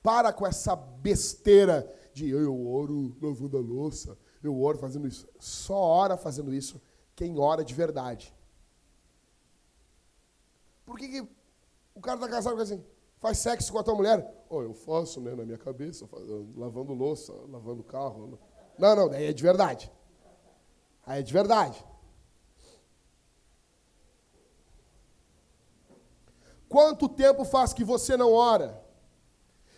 [0.04, 5.26] Para com essa besteira de eu oro lavando a louça, eu oro fazendo isso.
[5.40, 6.82] Só ora fazendo isso
[7.16, 8.36] quem ora de verdade.
[10.86, 11.22] Por que, que
[11.96, 12.84] o cara está casado com assim?
[13.22, 14.46] Faz sexo com a tua mulher?
[14.50, 16.06] Oh, eu faço, né, na minha cabeça,
[16.58, 18.38] lavando louça, lavando carro.
[18.78, 19.92] Não, não, daí é de verdade.
[21.06, 21.84] Aí é de verdade.
[26.70, 28.84] Quanto tempo faz que você não ora?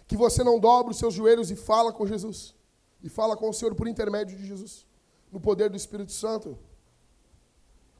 [0.08, 2.56] Que você não dobra os seus joelhos e fala com Jesus?
[3.02, 4.86] E fala com o Senhor por intermédio de Jesus?
[5.32, 6.58] No poder do Espírito Santo?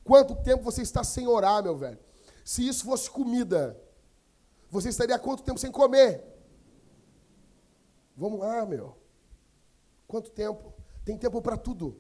[0.04, 2.00] Quanto tempo você está sem orar, meu velho?
[2.44, 3.80] Se isso fosse comida,
[4.72, 6.24] você estaria quanto tempo sem comer?
[8.18, 8.98] Vamos lá, meu.
[10.08, 10.74] Quanto tempo?
[11.10, 11.98] Tem tempo para tudo.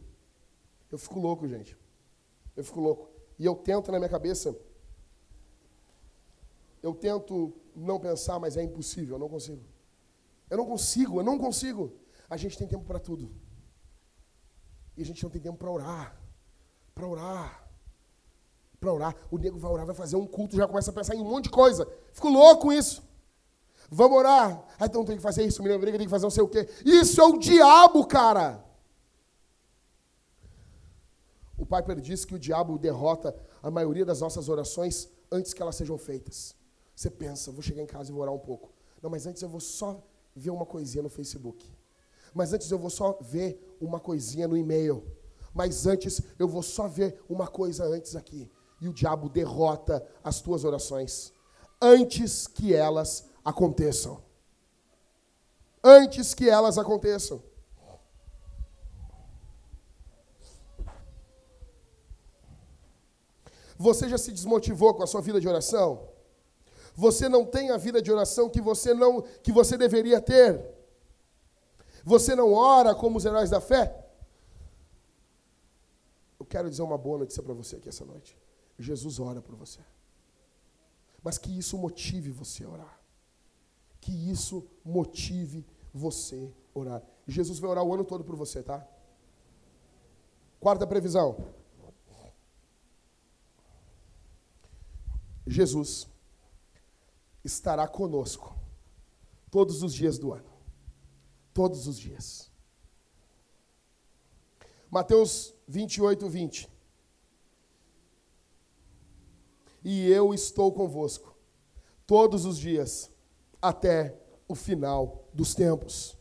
[0.92, 1.76] Eu fico louco, gente.
[2.56, 3.10] Eu fico louco.
[3.40, 4.56] E eu tento na minha cabeça.
[6.84, 9.64] Eu tento não pensar, mas é impossível, eu não consigo.
[10.48, 11.92] Eu não consigo, eu não consigo.
[12.30, 13.32] A gente tem tempo para tudo.
[14.96, 16.16] E a gente não tem tempo para orar.
[16.94, 17.68] Para orar.
[18.80, 19.16] Para orar.
[19.32, 21.46] O nego vai orar, vai fazer um culto, já começa a pensar em um monte
[21.46, 21.92] de coisa.
[22.14, 23.02] Fico louco com isso.
[23.90, 24.68] Vamos orar.
[24.80, 26.48] Ah, então tem que fazer isso, me lembrei que tem que fazer não sei o
[26.48, 26.70] quê.
[26.86, 28.69] Isso é o diabo, cara.
[31.60, 35.76] O Piper diz que o diabo derrota a maioria das nossas orações antes que elas
[35.76, 36.56] sejam feitas.
[36.96, 38.72] Você pensa, vou chegar em casa e vou orar um pouco.
[39.02, 40.02] Não, mas antes eu vou só
[40.34, 41.70] ver uma coisinha no Facebook.
[42.34, 45.04] Mas antes eu vou só ver uma coisinha no e-mail.
[45.54, 48.50] Mas antes eu vou só ver uma coisa antes aqui.
[48.80, 51.34] E o diabo derrota as tuas orações
[51.82, 54.22] antes que elas aconteçam.
[55.84, 57.42] Antes que elas aconteçam.
[63.80, 66.10] Você já se desmotivou com a sua vida de oração?
[66.94, 70.62] Você não tem a vida de oração que você não que você deveria ter?
[72.04, 74.06] Você não ora como os heróis da fé?
[76.38, 78.38] Eu quero dizer uma boa notícia para você aqui essa noite.
[78.78, 79.80] Jesus ora por você.
[81.24, 83.02] Mas que isso motive você a orar.
[84.02, 87.04] Que isso motive você a orar.
[87.26, 88.86] Jesus vai orar o ano todo por você, tá?
[90.60, 91.59] Quarta previsão.
[95.50, 96.08] Jesus
[97.44, 98.56] estará conosco
[99.50, 100.50] todos os dias do ano.
[101.54, 102.52] Todos os dias.
[104.92, 106.70] Mateus 28, 20.
[109.84, 111.36] E eu estou convosco
[112.06, 113.10] todos os dias
[113.62, 116.18] até o final dos tempos.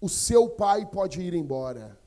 [0.00, 1.99] O seu pai pode ir embora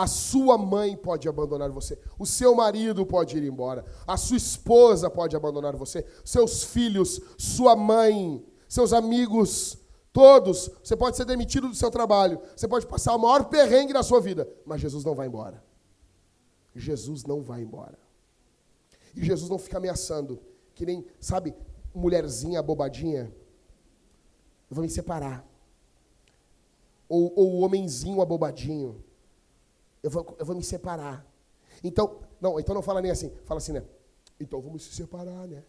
[0.00, 5.10] a sua mãe pode abandonar você, o seu marido pode ir embora, a sua esposa
[5.10, 9.76] pode abandonar você, seus filhos, sua mãe, seus amigos,
[10.10, 10.70] todos.
[10.82, 14.22] Você pode ser demitido do seu trabalho, você pode passar o maior perrengue na sua
[14.22, 15.62] vida, mas Jesus não vai embora.
[16.74, 17.98] Jesus não vai embora.
[19.14, 20.40] E Jesus não fica ameaçando,
[20.74, 21.54] que nem, sabe,
[21.94, 23.30] mulherzinha bobadinha.
[24.70, 25.46] Eu vou me separar.
[27.06, 29.04] Ou, ou o homenzinho abobadinho.
[30.02, 31.26] Eu vou, eu vou me separar.
[31.82, 33.30] Então, não, então não fala nem assim.
[33.44, 33.84] Fala assim, né?
[34.38, 35.62] Então vamos se separar, né?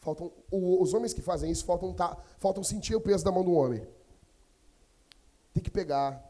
[0.00, 3.44] Faltam, o, os homens que fazem isso faltam, tá, faltam sentir o peso da mão
[3.44, 3.86] do homem.
[5.52, 6.24] Tem que pegar,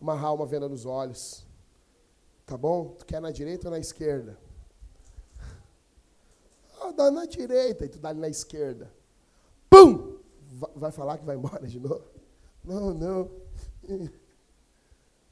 [0.00, 1.46] amarrar uma venda nos olhos.
[2.46, 2.94] Tá bom?
[2.98, 4.38] Tu quer na direita ou na esquerda?
[6.80, 8.92] Ah, dá na direita e tu dá na esquerda.
[9.68, 10.18] Pum!
[10.74, 12.04] Vai falar que vai embora de novo?
[12.64, 13.30] Não, não.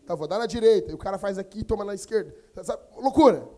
[0.07, 0.91] Tá, vou dar na direita.
[0.91, 2.35] E o cara faz aqui e toma na esquerda.
[2.63, 2.83] Sabe?
[2.97, 3.49] Loucura.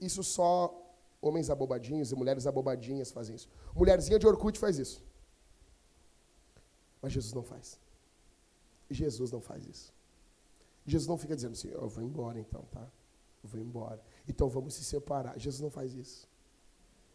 [0.00, 0.76] Isso só
[1.22, 3.48] homens abobadinhos e mulheres abobadinhas fazem isso.
[3.74, 5.02] Mulherzinha de Orkut faz isso.
[7.00, 7.78] Mas Jesus não faz.
[8.90, 9.94] Jesus não faz isso.
[10.84, 12.90] Jesus não fica dizendo assim, eu vou embora então, tá?
[13.42, 14.02] Eu vou embora.
[14.28, 15.38] Então vamos se separar.
[15.38, 16.28] Jesus não faz isso.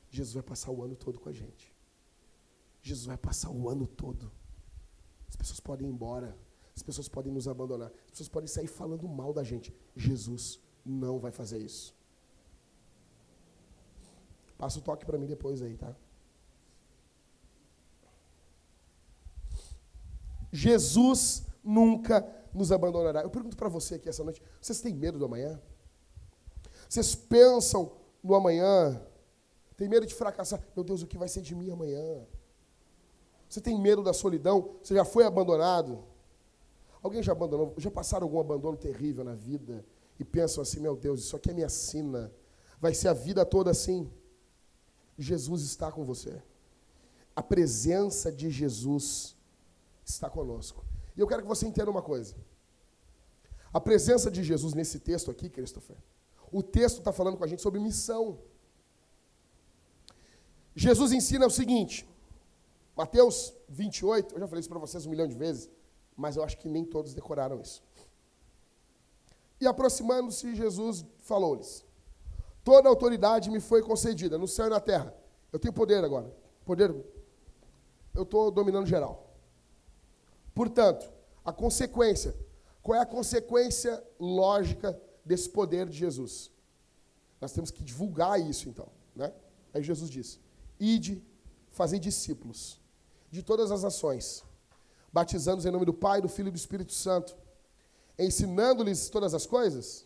[0.10, 1.74] Jesus vai passar o ano todo com a gente.
[2.82, 4.32] Jesus vai passar o ano todo.
[5.28, 6.38] As pessoas podem ir embora.
[6.76, 7.92] As pessoas podem nos abandonar.
[8.06, 9.74] As pessoas podem sair falando mal da gente.
[9.96, 11.96] Jesus não vai fazer isso.
[14.58, 15.96] Passa o toque para mim depois aí, tá?
[20.52, 23.22] Jesus nunca nos abandonará.
[23.22, 25.62] Eu pergunto para você aqui essa noite: vocês têm medo do amanhã?
[26.88, 29.02] Vocês pensam no amanhã?
[29.76, 30.62] Tem medo de fracassar?
[30.76, 32.26] Meu Deus, o que vai ser de mim amanhã?
[33.50, 34.76] Você tem medo da solidão?
[34.82, 36.04] Você já foi abandonado?
[37.06, 37.76] Alguém já abandonou?
[37.78, 39.86] Já passaram algum abandono terrível na vida?
[40.20, 42.34] E pensam assim: meu Deus, isso aqui é minha sina.
[42.82, 44.12] Vai ser a vida toda assim.
[45.16, 46.42] Jesus está com você.
[47.36, 49.38] A presença de Jesus
[50.04, 50.84] está conosco.
[51.16, 52.36] E eu quero que você entenda uma coisa.
[53.72, 55.98] A presença de Jesus nesse texto aqui, Christopher,
[56.52, 58.40] o texto está falando com a gente sobre missão.
[60.76, 62.10] Jesus ensina o seguinte,
[62.98, 65.70] Mateus 28, eu já falei isso para vocês um milhão de vezes,
[66.16, 67.84] mas eu acho que nem todos decoraram isso.
[69.60, 71.86] E aproximando-se, Jesus falou-lhes:
[72.64, 75.16] Toda autoridade me foi concedida no céu e na terra.
[75.52, 76.36] Eu tenho poder agora.
[76.66, 76.94] Poder.
[78.14, 79.36] Eu estou dominando geral.
[80.54, 81.12] Portanto,
[81.44, 82.36] a consequência,
[82.82, 86.52] qual é a consequência lógica desse poder de Jesus?
[87.40, 89.34] Nós temos que divulgar isso então, né?
[89.74, 90.40] Aí Jesus diz:
[90.80, 91.24] Ide,
[91.70, 92.82] fazei discípulos
[93.30, 94.44] de todas as nações,
[95.16, 97.38] batizando-os em nome do Pai, do Filho e do Espírito Santo,
[98.20, 100.06] ensinando-lhes todas as coisas.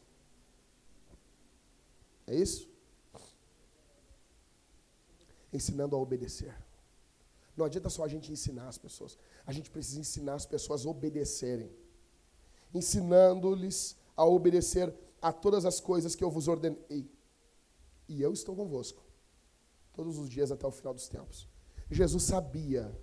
[2.27, 2.69] É isso?
[5.51, 6.55] Ensinando a obedecer.
[7.57, 9.17] Não adianta só a gente ensinar as pessoas.
[9.47, 11.71] A gente precisa ensinar as pessoas a obedecerem.
[12.71, 17.11] Ensinando-lhes a obedecer a todas as coisas que eu vos ordenei.
[18.07, 19.03] E eu estou convosco
[19.91, 21.47] todos os dias até o final dos tempos.
[21.89, 22.95] Jesus sabia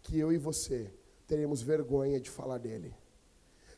[0.00, 0.98] que eu e você
[1.30, 2.92] teríamos vergonha de falar dele.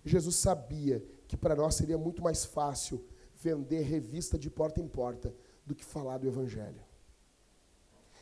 [0.02, 5.34] Jesus sabia que para nós seria muito mais fácil vender revista de porta em porta
[5.66, 6.82] do que falar do Evangelho.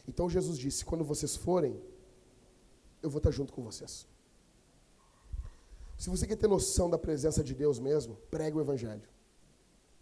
[0.09, 1.81] Então Jesus disse: quando vocês forem,
[3.01, 4.05] eu vou estar junto com vocês.
[5.97, 9.09] Se você quer ter noção da presença de Deus mesmo, pregue o Evangelho.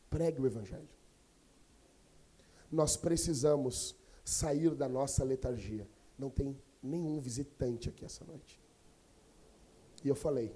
[0.08, 0.88] Pregue o Evangelho.
[2.70, 5.86] Nós precisamos sair da nossa letargia.
[6.18, 8.67] Não tem nenhum visitante aqui essa noite.
[10.04, 10.54] E eu falei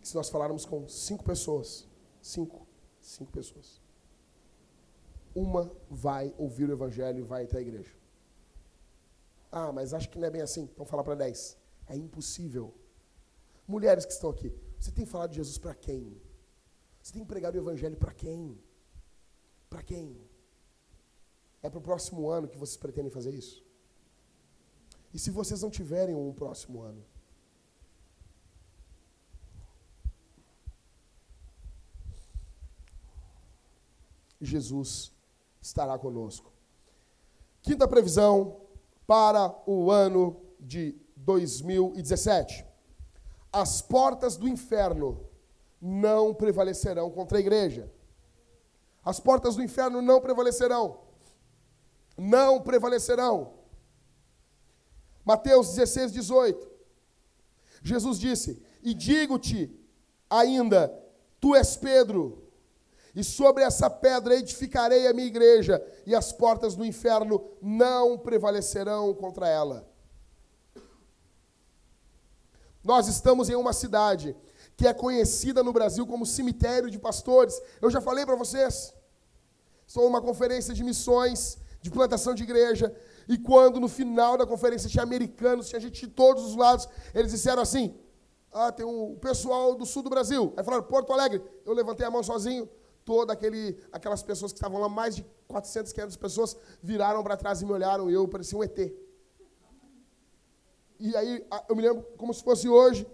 [0.00, 1.86] que se nós falarmos com cinco pessoas,
[2.20, 2.66] cinco,
[3.00, 3.80] cinco pessoas,
[5.34, 7.94] uma vai ouvir o Evangelho e vai até a igreja.
[9.50, 10.62] Ah, mas acho que não é bem assim.
[10.62, 11.56] Então fala para dez.
[11.86, 12.74] É impossível.
[13.66, 16.20] Mulheres que estão aqui, você tem falado de Jesus para quem?
[17.02, 18.58] Você tem pregado o Evangelho para quem?
[19.68, 20.16] Para quem?
[21.62, 23.64] É para o próximo ano que vocês pretendem fazer isso?
[25.14, 27.04] E se vocês não tiverem um próximo ano?
[34.44, 35.12] Jesus
[35.60, 36.52] estará conosco.
[37.62, 38.60] Quinta previsão
[39.06, 42.66] para o ano de 2017.
[43.52, 45.24] As portas do inferno
[45.80, 47.92] não prevalecerão contra a igreja.
[49.04, 51.00] As portas do inferno não prevalecerão.
[52.16, 53.54] Não prevalecerão.
[55.24, 56.70] Mateus 16, 18.
[57.82, 59.70] Jesus disse: E digo-te
[60.30, 60.88] ainda,
[61.40, 62.41] tu és Pedro,
[63.14, 69.12] e sobre essa pedra edificarei a minha igreja, e as portas do inferno não prevalecerão
[69.14, 69.86] contra ela.
[72.82, 74.36] Nós estamos em uma cidade
[74.76, 77.60] que é conhecida no Brasil como cemitério de pastores.
[77.80, 78.92] Eu já falei para vocês.
[79.86, 82.94] Estou numa conferência de missões, de plantação de igreja,
[83.28, 87.30] E quando no final da conferência tinha americanos, tinha gente de todos os lados, eles
[87.30, 87.96] disseram assim:
[88.50, 90.52] Ah, tem um pessoal do sul do Brasil.
[90.56, 91.40] Aí falaram, Porto Alegre.
[91.64, 92.68] Eu levantei a mão sozinho.
[93.04, 97.60] Toda aquele, aquelas pessoas que estavam lá, mais de 400, 500 pessoas, viraram para trás
[97.60, 98.10] e me olharam.
[98.10, 98.78] E eu parecia um ET.
[101.00, 103.06] E aí, eu me lembro como se fosse hoje.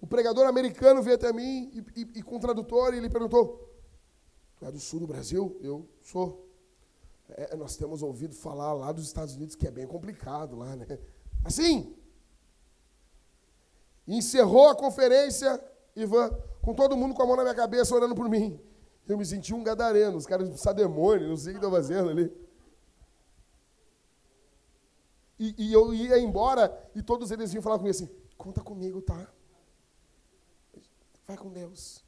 [0.00, 3.68] O pregador americano veio até mim e, e, e com o tradutor, e ele perguntou:
[4.58, 5.56] Tu é do sul do Brasil?
[5.60, 6.46] Eu sou.
[7.30, 10.86] É, nós temos ouvido falar lá dos Estados Unidos que é bem complicado lá, né?
[11.44, 11.94] Assim.
[14.06, 15.62] Encerrou a conferência,
[15.94, 16.30] Ivan,
[16.68, 18.60] com todo mundo com a mão na minha cabeça, orando por mim.
[19.08, 22.10] Eu me senti um gadareno, os caras de demônio, não sei o que estão fazendo
[22.10, 22.30] ali.
[25.38, 29.32] E, e, eu ia embora e todos eles vinham falar comigo assim: conta comigo, tá?
[31.26, 32.04] Vai com Deus.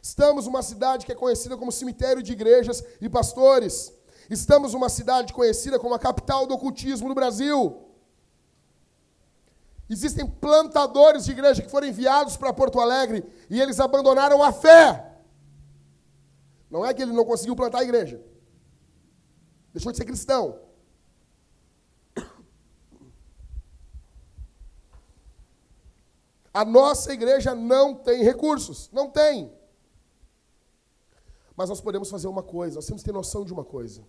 [0.00, 3.92] Estamos numa cidade que é conhecida como cemitério de igrejas e pastores.
[4.30, 7.83] Estamos numa cidade conhecida como a capital do ocultismo no Brasil.
[9.88, 15.12] Existem plantadores de igreja que foram enviados para Porto Alegre e eles abandonaram a fé.
[16.70, 18.20] Não é que ele não conseguiu plantar a igreja.
[19.72, 20.58] Deixou de ser cristão.
[26.52, 28.88] A nossa igreja não tem recursos.
[28.92, 29.52] Não tem.
[31.56, 34.04] Mas nós podemos fazer uma coisa, nós temos que ter noção de uma coisa.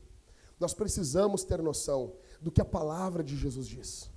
[0.59, 4.09] Nós precisamos ter noção do que a palavra de Jesus diz.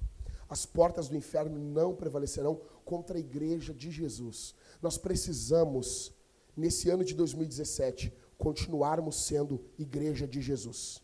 [0.48, 4.54] As portas do inferno não prevalecerão contra a igreja de Jesus.
[4.80, 6.12] Nós precisamos,
[6.56, 11.02] nesse ano de 2017, continuarmos sendo igreja de Jesus.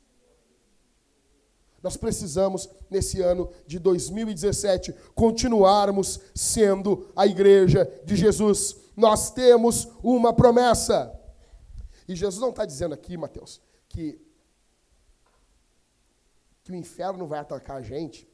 [1.83, 8.77] Nós precisamos, nesse ano de 2017, continuarmos sendo a igreja de Jesus.
[8.97, 11.13] Nós temos uma promessa.
[12.09, 14.19] E Jesus não está dizendo aqui, Mateus, que,
[16.63, 18.27] que o inferno vai atacar a gente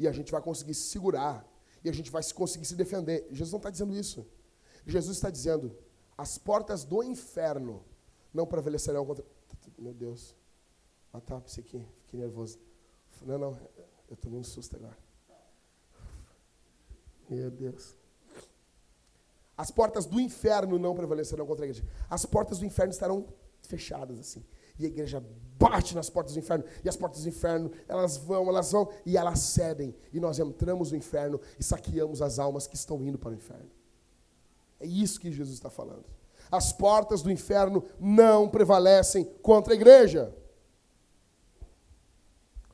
[0.00, 1.46] e a gente vai conseguir se segurar
[1.84, 3.26] e a gente vai conseguir se defender.
[3.30, 4.26] Jesus não está dizendo isso.
[4.86, 5.76] Jesus está dizendo:
[6.16, 7.84] as portas do inferno
[8.32, 9.22] não prevalecerão contra.
[9.78, 10.34] Meu Deus.
[11.12, 12.58] Ah tá, pensei que fiquei nervoso.
[13.20, 13.58] Não, não,
[14.08, 14.96] eu estou um susto agora.
[17.28, 17.94] Meu Deus.
[19.54, 21.86] As portas do inferno não prevalecerão contra a igreja.
[22.08, 23.28] As portas do inferno estarão
[23.60, 24.42] fechadas assim.
[24.80, 25.22] E a igreja
[25.58, 26.64] bate nas portas do inferno.
[26.82, 29.94] E as portas do inferno, elas vão, elas vão e elas cedem.
[30.10, 33.70] E nós entramos no inferno e saqueamos as almas que estão indo para o inferno.
[34.80, 36.06] É isso que Jesus está falando.
[36.50, 40.34] As portas do inferno não prevalecem contra a igreja.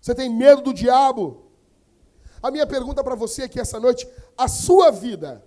[0.00, 1.50] Você tem medo do diabo?
[2.40, 5.44] A minha pergunta para você aqui essa noite: a sua vida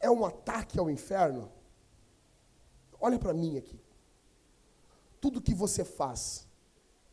[0.00, 1.52] é um ataque ao inferno?
[2.98, 3.78] Olha para mim aqui.
[5.20, 6.46] Tudo que você faz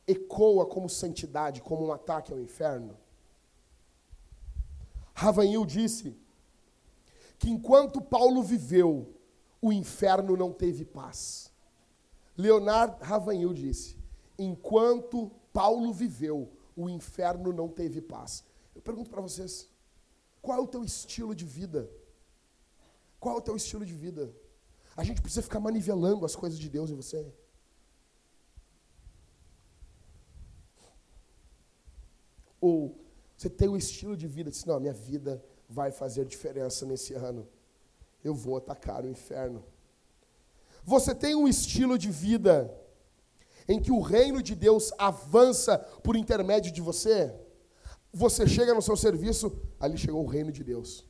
[0.08, 2.98] ecoa como santidade, como um ataque ao inferno?
[5.14, 6.16] Ravanhil disse
[7.40, 9.14] que enquanto Paulo viveu,
[9.62, 11.52] o inferno não teve paz.
[12.38, 13.98] Leonard Ravanhil disse:
[14.38, 18.44] enquanto Paulo viveu, o inferno não teve paz.
[18.76, 19.70] Eu pergunto para vocês:
[20.42, 21.90] qual é o teu estilo de vida?
[23.20, 24.32] Qual é o teu estilo de vida?
[24.96, 27.34] A gente precisa ficar manivelando as coisas de Deus em você.
[32.60, 32.98] Ou
[33.38, 37.48] você tem um estilo de vida, diz, não, minha vida vai fazer diferença nesse ano.
[38.24, 39.64] Eu vou atacar o inferno.
[40.84, 42.74] Você tem um estilo de vida
[43.68, 47.34] em que o reino de Deus avança por intermédio de você?
[48.14, 51.06] Você chega no seu serviço, ali chegou o reino de Deus.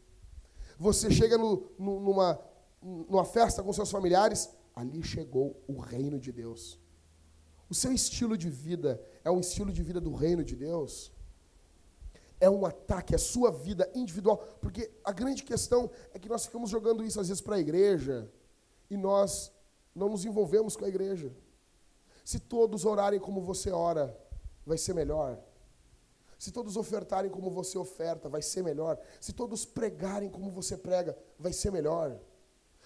[0.78, 2.39] Você chega no, no, numa,
[2.82, 6.80] numa festa com seus familiares, ali chegou o reino de Deus.
[7.70, 11.12] O seu estilo de vida é um estilo de vida do reino de Deus?
[12.40, 14.38] É um ataque à sua vida individual?
[14.60, 18.30] Porque a grande questão é que nós ficamos jogando isso às vezes para a igreja
[18.90, 19.52] e nós
[19.94, 21.32] não nos envolvemos com a igreja.
[22.24, 24.16] Se todos orarem como você ora,
[24.66, 25.40] vai ser melhor.
[26.38, 29.00] Se todos ofertarem como você oferta, vai ser melhor.
[29.22, 32.20] Se todos pregarem como você prega, vai ser melhor.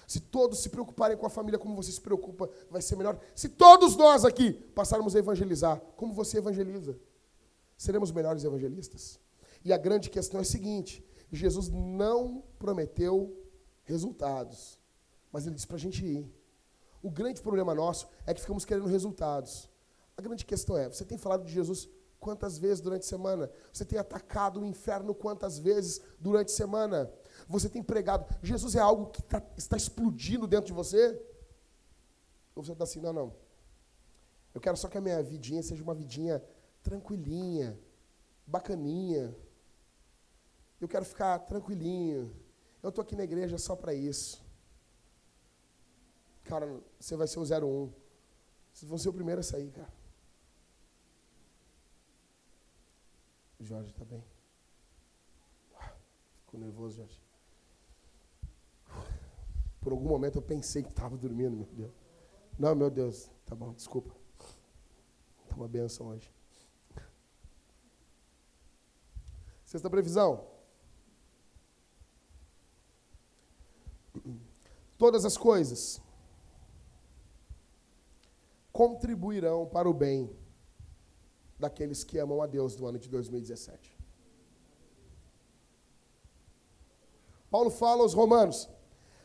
[0.05, 3.19] Se todos se preocuparem com a família como você se preocupa, vai ser melhor.
[3.35, 6.97] Se todos nós aqui passarmos a evangelizar como você evangeliza,
[7.77, 9.19] seremos melhores evangelistas.
[9.63, 13.35] E a grande questão é a seguinte: Jesus não prometeu
[13.83, 14.79] resultados,
[15.31, 16.31] mas ele disse para a gente ir.
[17.01, 19.69] O grande problema nosso é que ficamos querendo resultados.
[20.17, 21.89] A grande questão é: você tem falado de Jesus
[22.19, 23.49] quantas vezes durante a semana?
[23.71, 27.11] Você tem atacado o inferno quantas vezes durante a semana?
[27.47, 28.25] Você tem pregado.
[28.43, 31.19] Jesus é algo que tá, está explodindo dentro de você?
[32.53, 33.35] Ou você está assim, não, não.
[34.53, 36.43] Eu quero só que a minha vidinha seja uma vidinha
[36.83, 37.79] tranquilinha,
[38.45, 39.35] bacaninha.
[40.79, 42.33] Eu quero ficar tranquilinho.
[42.81, 44.43] Eu estou aqui na igreja só para isso.
[46.45, 47.93] Cara, você vai ser o 01.
[48.73, 49.91] Vocês vão ser o primeiro a sair, cara.
[53.59, 54.23] O Jorge está bem.
[56.39, 57.21] Ficou nervoso, Jorge.
[59.81, 61.93] Por algum momento eu pensei que estava dormindo, meu Deus.
[62.57, 63.29] Não, meu Deus.
[63.45, 64.15] Tá bom, desculpa.
[65.43, 66.31] Está uma benção hoje.
[69.65, 70.58] Sexta previsão.
[74.99, 76.01] Todas as coisas
[78.71, 80.29] contribuirão para o bem
[81.57, 83.97] daqueles que amam a Deus do ano de 2017.
[87.49, 88.69] Paulo fala aos Romanos: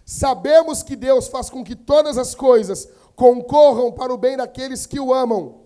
[0.05, 5.01] Sabemos que Deus faz com que todas as coisas concorram para o bem daqueles que
[5.01, 5.62] o amam,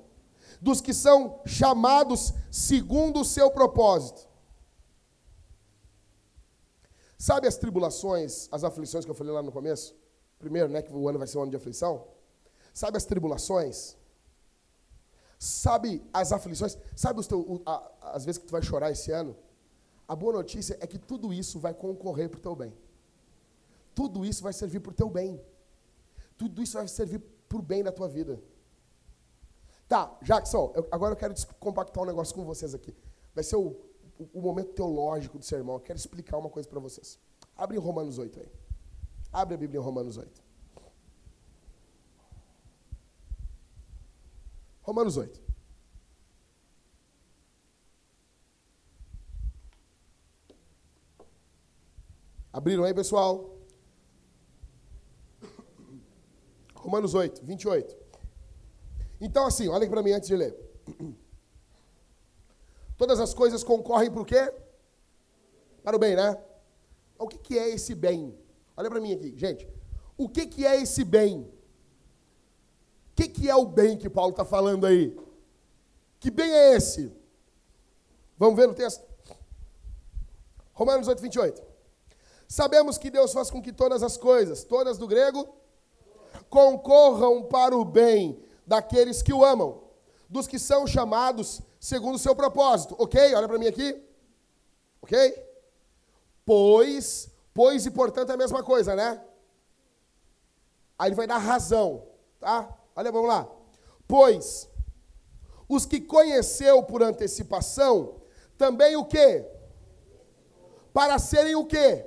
[0.59, 4.28] dos que são chamados segundo o seu propósito.
[7.19, 9.95] Sabe as tribulações, as aflições que eu falei lá no começo?
[10.39, 12.07] Primeiro, né, que o ano vai ser um ano de aflição.
[12.73, 13.97] Sabe as tribulações?
[15.37, 16.79] Sabe as aflições?
[16.95, 19.37] Sabe os teu, a, as vezes que tu vai chorar esse ano?
[20.07, 22.73] A boa notícia é que tudo isso vai concorrer para o teu bem.
[23.97, 25.41] Tudo isso vai servir para o teu bem.
[26.37, 28.41] Tudo isso vai servir para o bem da tua vida.
[29.89, 32.95] Tá, Jackson, eu, agora eu quero compactar um negócio com vocês aqui.
[33.35, 33.77] Vai ser o,
[34.19, 35.77] o, momento teológico do sermão.
[35.77, 37.19] Eu quero explicar uma coisa para vocês.
[37.57, 38.49] Abre em Romanos 8 aí.
[39.33, 40.43] Abre a Bíblia em Romanos 8.
[44.83, 45.49] Romanos 8.
[52.53, 53.57] Abriram aí, pessoal?
[56.75, 57.97] Romanos 8, 28.
[59.21, 60.57] Então, assim, olhem para mim antes de ler.
[62.99, 64.53] Todas as coisas concorrem para o quê?
[65.84, 66.36] Para o bem, né?
[67.16, 68.36] O que, que é esse bem?
[68.76, 69.68] Olha para mim aqui, gente.
[70.16, 71.42] O que, que é esse bem?
[71.42, 75.16] O que, que é o bem que Paulo está falando aí?
[76.18, 77.12] Que bem é esse?
[78.36, 79.07] Vamos ver no texto?
[80.72, 81.62] Romanos 8, 28.
[82.49, 85.49] Sabemos que Deus faz com que todas as coisas, todas do grego,
[86.49, 89.88] concorram para o bem daqueles que o amam,
[90.29, 92.95] dos que são chamados segundo o seu propósito.
[92.99, 93.35] Ok?
[93.35, 94.03] Olha para mim aqui.
[95.01, 95.47] Ok?
[96.45, 99.22] Pois, pois e portanto é a mesma coisa, né?
[100.99, 102.07] Aí ele vai dar razão,
[102.39, 102.76] tá?
[102.95, 103.49] Olha, vamos lá.
[104.07, 104.68] Pois
[105.68, 108.22] os que conheceu por antecipação,
[108.57, 109.47] também o quê?
[110.93, 112.07] Para serem o quê?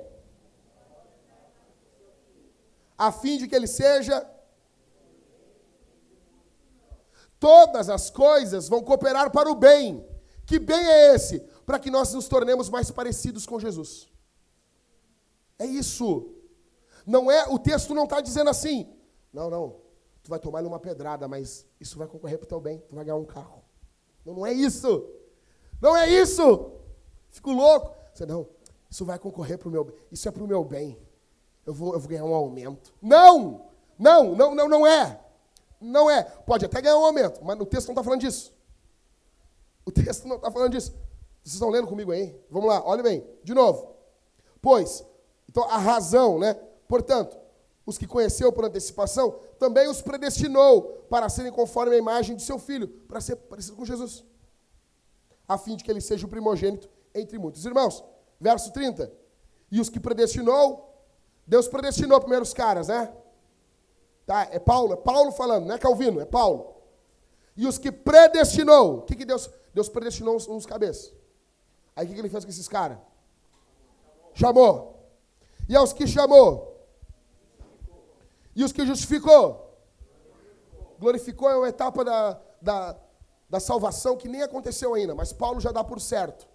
[2.98, 4.28] A fim de que ele seja
[7.42, 10.06] Todas as coisas vão cooperar para o bem.
[10.46, 11.40] Que bem é esse?
[11.66, 14.08] Para que nós nos tornemos mais parecidos com Jesus.
[15.58, 16.36] É isso.
[17.04, 18.88] Não é, o texto não está dizendo assim.
[19.32, 19.80] Não, não.
[20.22, 22.78] Tu vai tomar uma pedrada, mas isso vai concorrer para o teu bem.
[22.88, 23.64] Tu vai ganhar um carro.
[24.24, 25.04] Não, não é isso.
[25.80, 26.70] Não é isso.
[27.28, 27.92] Fico louco.
[28.14, 28.48] Você não.
[28.88, 29.96] Isso vai concorrer para o meu bem.
[30.12, 30.96] Isso é para o meu bem.
[31.66, 32.94] Eu vou, eu vou ganhar um aumento.
[33.02, 33.66] Não!
[33.98, 35.21] Não, não, não, não é.
[35.82, 36.22] Não é.
[36.22, 38.54] Pode até ganhar um aumento, mas o texto não está falando disso.
[39.84, 40.92] O texto não está falando disso.
[41.42, 42.38] Vocês estão lendo comigo aí?
[42.50, 43.26] Vamos lá, olhe bem.
[43.42, 43.96] De novo.
[44.60, 45.04] Pois,
[45.48, 46.54] então a razão, né?
[46.86, 47.36] Portanto,
[47.84, 52.58] os que conheceu por antecipação, também os predestinou para serem conforme a imagem de seu
[52.58, 54.24] filho, para ser parecido com Jesus,
[55.48, 58.04] a fim de que ele seja o primogênito entre muitos irmãos.
[58.40, 59.12] Verso 30.
[59.70, 61.04] E os que predestinou,
[61.46, 63.12] Deus predestinou primeiro os caras, né?
[64.26, 64.48] Tá?
[64.50, 66.74] É Paulo, é Paulo falando, não é Calvino, é Paulo.
[67.56, 69.50] E os que predestinou, o que, que Deus?
[69.74, 71.12] Deus predestinou uns, uns cabeças.
[71.96, 72.98] Aí o que, que ele fez com esses caras?
[74.34, 74.92] Chamou.
[75.68, 76.72] E aos que chamou?
[78.54, 79.70] E os que justificou?
[80.98, 82.96] Glorificou é uma etapa da, da,
[83.48, 86.46] da salvação que nem aconteceu ainda, mas Paulo já dá por certo.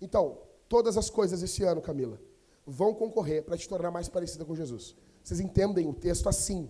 [0.00, 2.20] Então, todas as coisas esse ano, Camila,
[2.66, 4.96] vão concorrer para te tornar mais parecida com Jesus.
[5.30, 6.68] Vocês entendem o texto assim.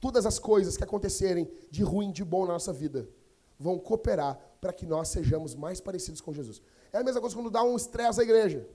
[0.00, 3.06] Todas as coisas que acontecerem de ruim, de bom na nossa vida,
[3.58, 6.62] vão cooperar para que nós sejamos mais parecidos com Jesus.
[6.90, 8.66] É a mesma coisa quando dá um estresse à igreja.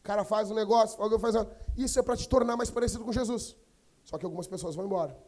[0.00, 1.34] O cara faz um negócio, alguém faz.
[1.78, 3.56] Isso é para te tornar mais parecido com Jesus.
[4.04, 5.18] Só que algumas pessoas vão embora.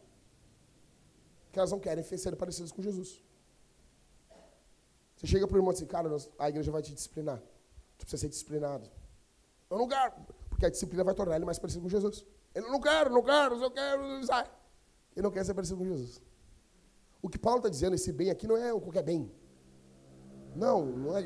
[1.47, 3.25] Porque elas não querem ser parecidas com Jesus.
[5.17, 7.43] Você chega para o irmão e diz, cara, a igreja vai te disciplinar.
[7.97, 8.91] Tu precisa ser disciplinado.
[9.71, 10.13] Eu não quero.
[10.59, 12.27] Porque a disciplina vai tornar ele mais parecido com Jesus.
[12.53, 14.45] Ele não quero, não quero, eu quero, sai.
[15.15, 16.21] Ele não quer ser parecido com Jesus.
[17.23, 19.31] O que Paulo está dizendo, esse bem aqui não é qualquer bem.
[20.57, 21.23] Não, não é.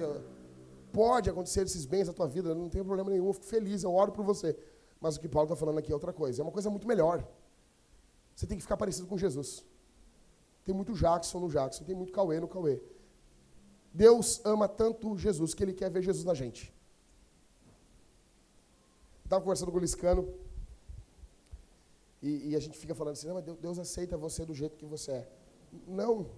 [0.93, 3.95] Pode acontecer esses bens na tua vida, não tem problema nenhum, eu fico feliz, eu
[3.95, 4.55] oro por você.
[5.01, 7.27] Mas o que Paulo está falando aqui é outra coisa, é uma coisa muito melhor.
[8.35, 9.65] Você tem que ficar parecido com Jesus.
[10.63, 12.83] Tem muito Jackson no Jackson, tem muito Cauê no Cauê.
[13.95, 16.71] Deus ama tanto Jesus que ele quer ver Jesus na gente.
[19.33, 20.23] Estava conversando com o Liscano
[22.21, 24.85] e, e, a gente fica falando assim, não, mas Deus aceita você do jeito que
[24.85, 25.29] você é.
[26.01, 26.31] Não.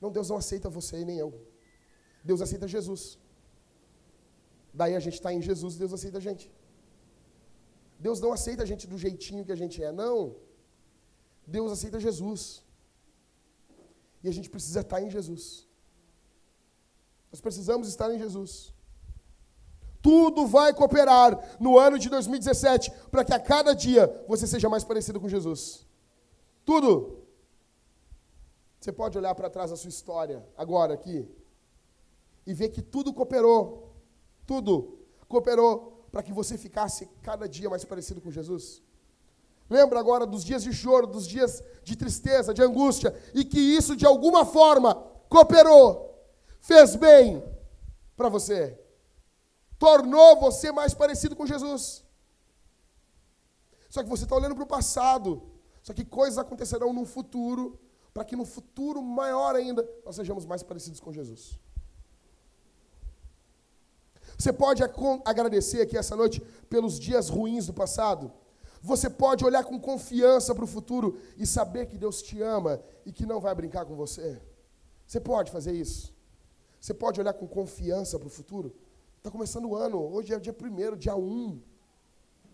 [0.00, 1.30] Não, Deus não aceita você e nem eu.
[2.24, 3.18] Deus aceita Jesus.
[4.72, 6.50] Daí a gente está em Jesus, Deus aceita a gente.
[7.98, 10.34] Deus não aceita a gente do jeitinho que a gente é, não.
[11.46, 12.64] Deus aceita Jesus.
[14.22, 15.68] E a gente precisa estar em Jesus.
[17.30, 18.72] Nós precisamos estar em Jesus.
[20.02, 24.82] Tudo vai cooperar no ano de 2017 para que a cada dia você seja mais
[24.82, 25.86] parecido com Jesus.
[26.64, 27.22] Tudo.
[28.80, 31.28] Você pode olhar para trás da sua história, agora aqui,
[32.44, 33.94] e ver que tudo cooperou.
[34.44, 34.98] Tudo
[35.28, 38.82] cooperou para que você ficasse cada dia mais parecido com Jesus.
[39.70, 43.96] Lembra agora dos dias de choro, dos dias de tristeza, de angústia, e que isso
[43.96, 44.94] de alguma forma
[45.28, 46.12] cooperou
[46.60, 47.42] fez bem
[48.16, 48.78] para você,
[49.82, 52.04] tornou você mais parecido com Jesus.
[53.90, 55.42] Só que você está olhando para o passado,
[55.82, 57.64] só que coisas acontecerão no futuro,
[58.14, 61.58] para que no futuro maior ainda nós sejamos mais parecidos com Jesus.
[64.38, 64.84] Você pode
[65.24, 68.30] agradecer aqui essa noite pelos dias ruins do passado.
[68.80, 73.10] Você pode olhar com confiança para o futuro e saber que Deus te ama e
[73.10, 74.40] que não vai brincar com você.
[75.08, 76.14] Você pode fazer isso.
[76.80, 78.74] Você pode olhar com confiança para o futuro.
[79.22, 81.62] Está começando o ano, hoje é dia 1 dia 1.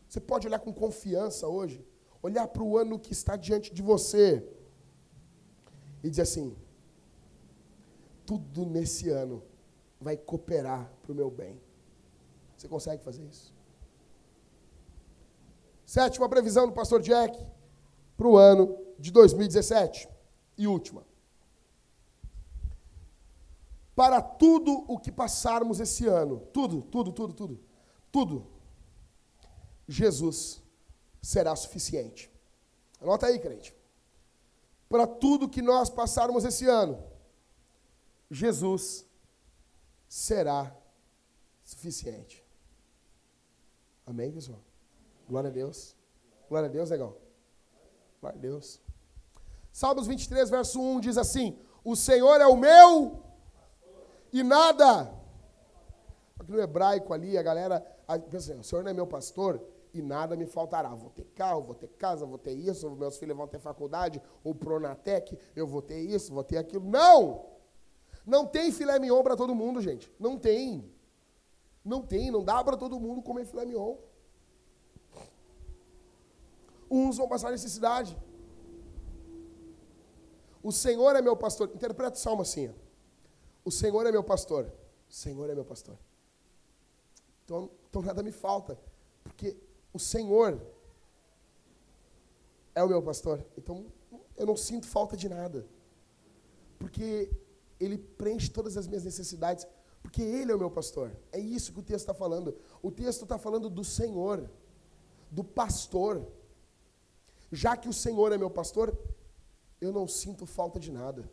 [0.06, 1.82] Você pode olhar com confiança hoje,
[2.22, 4.46] olhar para o ano que está diante de você
[6.04, 6.54] e dizer assim:
[8.26, 9.42] tudo nesse ano
[9.98, 11.58] vai cooperar para o meu bem.
[12.54, 13.54] Você consegue fazer isso?
[15.86, 17.34] Sétima previsão do pastor Jack
[18.14, 20.06] para o ano de 2017.
[20.58, 21.07] E última
[23.99, 26.38] para tudo o que passarmos esse ano.
[26.53, 27.61] Tudo, tudo, tudo, tudo.
[28.12, 28.46] Tudo.
[29.88, 30.62] Jesus
[31.20, 32.30] será suficiente.
[33.01, 33.74] Anota aí, crente.
[34.88, 37.03] Para tudo que nós passarmos esse ano,
[38.30, 39.05] Jesus
[40.09, 40.72] será
[41.64, 42.44] suficiente.
[44.07, 44.61] Amém, pessoal?
[45.28, 45.96] Glória a Deus.
[46.49, 47.20] Glória a Deus, legal.
[48.20, 48.80] Glória a Deus.
[49.72, 53.26] Salmos 23, verso 1 diz assim: O Senhor é o meu
[54.32, 55.12] e nada.
[56.38, 57.80] Aqui no hebraico ali, a galera
[58.30, 59.60] pensa assim, o Senhor não é meu pastor
[59.92, 60.94] e nada me faltará.
[60.94, 64.54] Vou ter carro, vou ter casa, vou ter isso, meus filhos vão ter faculdade, ou
[64.54, 66.88] Pronatec, eu vou ter isso, vou ter aquilo.
[66.88, 67.46] Não!
[68.24, 70.12] Não tem filé mignon para todo mundo, gente.
[70.18, 70.84] Não tem.
[71.84, 73.96] Não tem, não dá para todo mundo comer filé mignon.
[76.90, 78.16] Uns vão passar necessidade.
[80.62, 81.70] O Senhor é meu pastor.
[81.74, 82.68] Interpreta o salmo assim.
[82.68, 82.88] Ó.
[83.68, 84.64] O Senhor é meu pastor.
[85.10, 85.98] O Senhor é meu pastor.
[87.44, 88.78] Então, então nada me falta.
[89.22, 89.58] Porque
[89.92, 90.58] o Senhor
[92.74, 93.44] é o meu pastor.
[93.58, 93.84] Então
[94.38, 95.66] eu não sinto falta de nada.
[96.78, 97.30] Porque
[97.78, 99.66] Ele preenche todas as minhas necessidades.
[100.02, 101.14] Porque Ele é o meu pastor.
[101.30, 102.56] É isso que o texto está falando.
[102.80, 104.48] O texto está falando do Senhor,
[105.30, 106.26] do pastor.
[107.52, 108.98] Já que o Senhor é meu pastor,
[109.78, 111.30] eu não sinto falta de nada.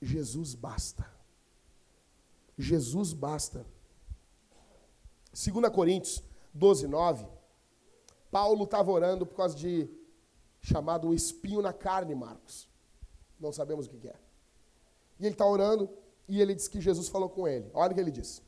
[0.00, 1.17] Jesus basta.
[2.58, 3.64] Jesus basta.
[5.32, 7.26] 2 Coríntios 12, 9.
[8.30, 9.88] Paulo estava orando por causa de
[10.60, 12.68] chamado espinho na carne, Marcos.
[13.38, 14.16] Não sabemos o que é.
[15.20, 15.88] E ele está orando
[16.26, 17.70] e ele diz que Jesus falou com ele.
[17.72, 18.42] Olha o que ele diz.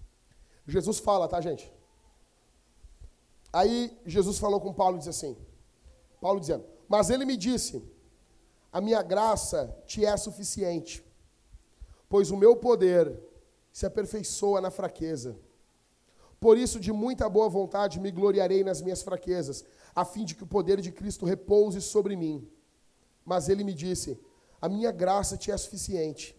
[0.66, 1.72] Jesus fala, tá, gente?
[3.52, 5.36] Aí Jesus falou com Paulo e disse assim:
[6.20, 7.82] Paulo dizendo, mas ele me disse:
[8.72, 11.04] A minha graça te é suficiente,
[12.08, 13.29] pois o meu poder
[13.72, 15.36] se aperfeiçoa na fraqueza.
[16.38, 19.64] Por isso, de muita boa vontade, me gloriarei nas minhas fraquezas,
[19.94, 22.48] a fim de que o poder de Cristo repouse sobre mim.
[23.24, 24.18] Mas ele me disse:
[24.60, 26.34] A minha graça te é suficiente,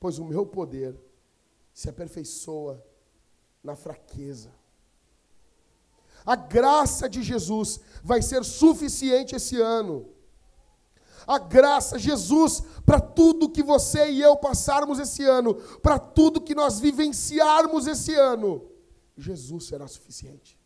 [0.00, 0.98] pois o meu poder
[1.72, 2.84] se aperfeiçoa
[3.62, 4.52] na fraqueza.
[6.26, 10.08] A graça de Jesus vai ser suficiente esse ano
[11.28, 16.54] a graça, Jesus, para tudo que você e eu passarmos esse ano, para tudo que
[16.54, 18.66] nós vivenciarmos esse ano,
[19.14, 20.58] Jesus será suficiente.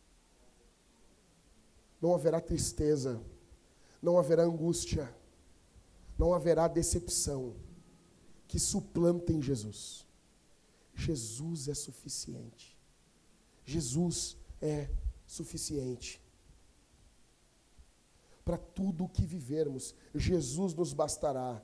[2.01, 3.21] não haverá tristeza,
[4.01, 5.13] não haverá angústia,
[6.17, 7.57] não haverá decepção
[8.47, 10.07] que suplantem Jesus.
[10.95, 12.79] Jesus é suficiente.
[13.65, 14.89] Jesus é
[15.27, 16.22] suficiente.
[18.45, 21.63] Para tudo o que vivermos, Jesus nos bastará.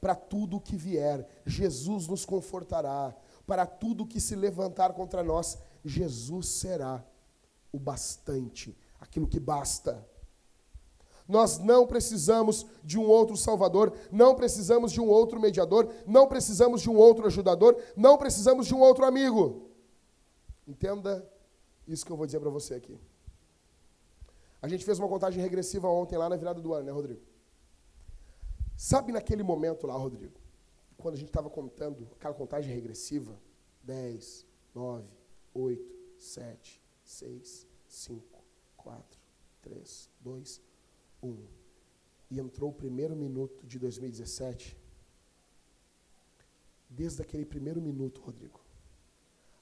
[0.00, 3.14] Para tudo o que vier, Jesus nos confortará.
[3.46, 7.04] Para tudo que se levantar contra nós, Jesus será
[7.72, 10.06] o bastante, aquilo que basta.
[11.26, 16.80] Nós não precisamos de um outro Salvador, não precisamos de um outro mediador, não precisamos
[16.80, 19.68] de um outro ajudador, não precisamos de um outro amigo.
[20.66, 21.30] Entenda
[21.86, 22.98] isso que eu vou dizer para você aqui.
[24.60, 27.22] A gente fez uma contagem regressiva ontem lá na virada do ano, né, Rodrigo?
[28.76, 30.40] Sabe naquele momento lá, Rodrigo,
[30.96, 33.40] quando a gente estava contando aquela contagem regressiva?
[33.84, 35.08] 10, 9,
[35.54, 38.44] 8, 7, 6, 5,
[38.76, 39.20] 4,
[39.62, 40.60] 3, 2,
[41.22, 41.46] 1.
[42.30, 44.76] E entrou o primeiro minuto de 2017.
[46.90, 48.60] Desde aquele primeiro minuto, Rodrigo,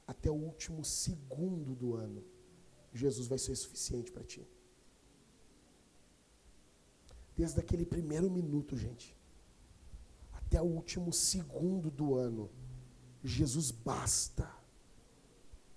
[0.07, 2.25] até o último segundo do ano,
[2.93, 4.47] Jesus vai ser suficiente para ti.
[7.37, 9.15] Desde aquele primeiro minuto, gente,
[10.33, 12.51] até o último segundo do ano,
[13.23, 14.49] Jesus basta.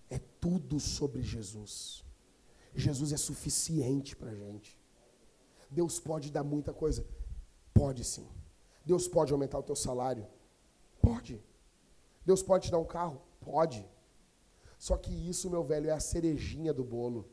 [0.10, 2.04] É tudo sobre Jesus.
[2.74, 4.80] Jesus é suficiente para a gente.
[5.70, 7.06] Deus pode dar muita coisa?
[7.74, 8.28] Pode sim.
[8.86, 10.26] Deus pode aumentar o teu salário?
[11.02, 11.44] Pode.
[12.26, 13.22] Deus pode te dar um carro?
[13.42, 13.86] Pode.
[14.78, 17.28] Só que isso, meu velho, é a cerejinha do bolo.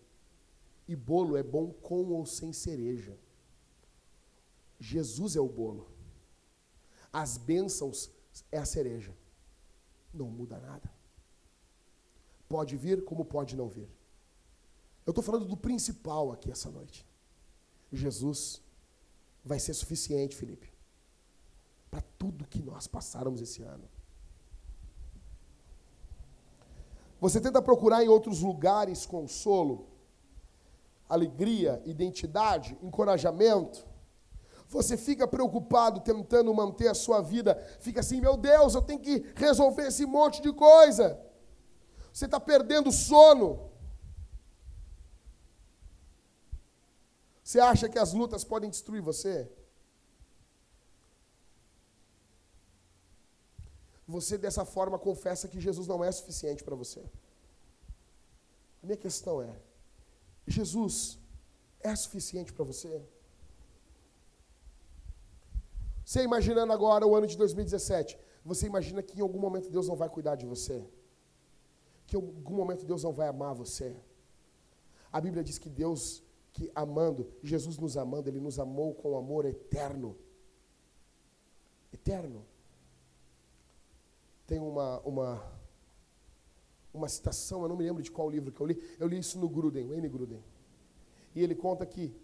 [0.89, 3.17] E bolo é bom com ou sem cereja.
[4.79, 5.91] Jesus é o bolo.
[7.13, 8.11] As bênçãos
[8.51, 9.17] é a cereja.
[10.13, 10.91] Não muda nada.
[12.49, 13.89] Pode vir como pode não vir.
[15.05, 17.07] Eu estou falando do principal aqui essa noite.
[17.93, 18.61] Jesus
[19.45, 20.73] vai ser suficiente, Felipe,
[21.91, 23.89] para tudo que nós passáramos esse ano.
[27.21, 29.89] Você tenta procurar em outros lugares consolo,
[31.09, 33.87] alegria, identidade, encorajamento.
[34.69, 39.33] Você fica preocupado tentando manter a sua vida, fica assim: meu Deus, eu tenho que
[39.37, 41.21] resolver esse monte de coisa.
[42.13, 43.71] Você está perdendo sono.
[47.43, 49.49] Você acha que as lutas podem destruir você?
[54.09, 57.01] Você dessa forma confessa que Jesus não é suficiente para você.
[58.83, 59.55] A minha questão é:
[60.47, 61.19] Jesus
[61.81, 63.01] é suficiente para você?
[66.07, 69.97] Você imaginando agora o ano de 2017, você imagina que em algum momento Deus não
[69.97, 70.89] vai cuidar de você?
[72.07, 73.97] Que em algum momento Deus não vai amar você?
[75.13, 79.47] A Bíblia diz que Deus que amando, Jesus nos amando, Ele nos amou com amor
[79.47, 80.17] eterno.
[81.93, 82.47] Eterno.
[84.47, 85.53] Tem uma, uma,
[86.95, 89.41] uma citação, eu não me lembro de qual livro que eu li, eu li isso
[89.41, 90.09] no Gruden, N.
[90.09, 90.45] Gruden.
[91.35, 92.15] E ele conta que,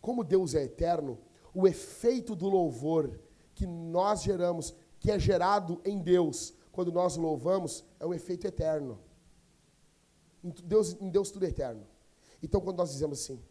[0.00, 1.18] como Deus é eterno,
[1.54, 3.18] o efeito do louvor
[3.54, 9.00] que nós geramos, que é gerado em Deus, quando nós louvamos, é um efeito eterno.
[10.42, 11.86] Em Deus, em Deus tudo é eterno.
[12.42, 13.42] Então, quando nós dizemos assim,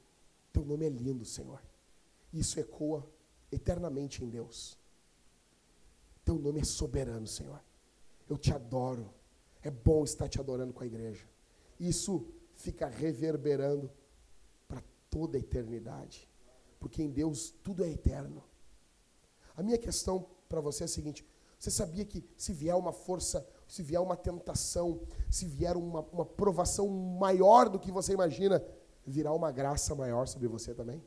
[0.53, 1.61] teu nome é lindo, Senhor.
[2.31, 3.05] Isso ecoa
[3.51, 4.77] eternamente em Deus.
[6.23, 7.61] Teu nome é soberano, Senhor.
[8.29, 9.13] Eu te adoro.
[9.61, 11.25] É bom estar te adorando com a igreja.
[11.79, 13.91] Isso fica reverberando
[14.67, 16.29] para toda a eternidade.
[16.79, 18.43] Porque em Deus tudo é eterno.
[19.55, 21.27] A minha questão para você é a seguinte:
[21.59, 26.25] você sabia que se vier uma força, se vier uma tentação, se vier uma, uma
[26.25, 28.63] provação maior do que você imagina,
[29.05, 31.03] virá uma graça maior sobre você também?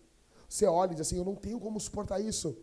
[0.48, 2.58] Você olha e diz assim: Eu não tenho como suportar isso.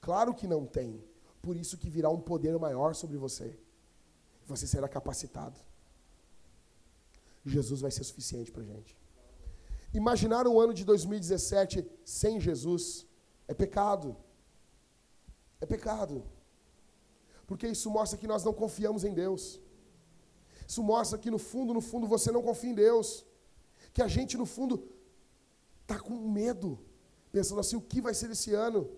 [0.00, 1.02] Claro que não tem.
[1.40, 3.58] Por isso que virá um poder maior sobre você.
[4.46, 5.58] Você será capacitado.
[7.44, 8.96] Jesus vai ser suficiente para a gente.
[9.92, 13.06] Imaginar um ano de 2017 sem Jesus
[13.46, 14.16] é pecado.
[15.60, 16.24] É pecado.
[17.46, 19.60] Porque isso mostra que nós não confiamos em Deus.
[20.66, 23.26] Isso mostra que no fundo, no fundo, você não confia em Deus
[23.92, 24.88] que a gente, no fundo,
[25.82, 26.78] está com medo,
[27.30, 28.88] pensando assim: o que vai ser esse ano?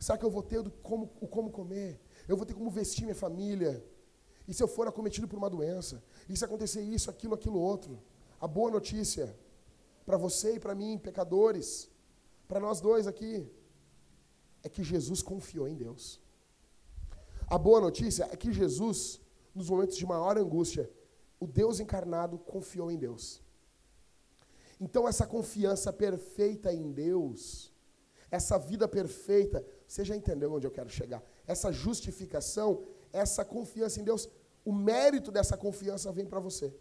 [0.00, 2.00] Será que eu vou ter como, o como comer?
[2.26, 3.84] Eu vou ter como vestir minha família?
[4.48, 6.02] E se eu for acometido por uma doença?
[6.28, 8.02] E se acontecer isso, aquilo, aquilo outro?
[8.40, 9.36] A boa notícia
[10.04, 11.90] para você e para mim, pecadores,
[12.48, 13.48] para nós dois aqui,
[14.62, 16.20] é que Jesus confiou em Deus.
[17.46, 19.20] A boa notícia é que Jesus,
[19.54, 20.90] nos momentos de maior angústia,
[21.38, 23.42] o Deus encarnado confiou em Deus.
[24.80, 27.72] Então, essa confiança perfeita em Deus,
[28.30, 31.22] essa vida perfeita, você já entendeu onde eu quero chegar?
[31.46, 32.82] Essa justificação,
[33.12, 34.28] essa confiança em Deus,
[34.64, 36.74] o mérito dessa confiança vem para você.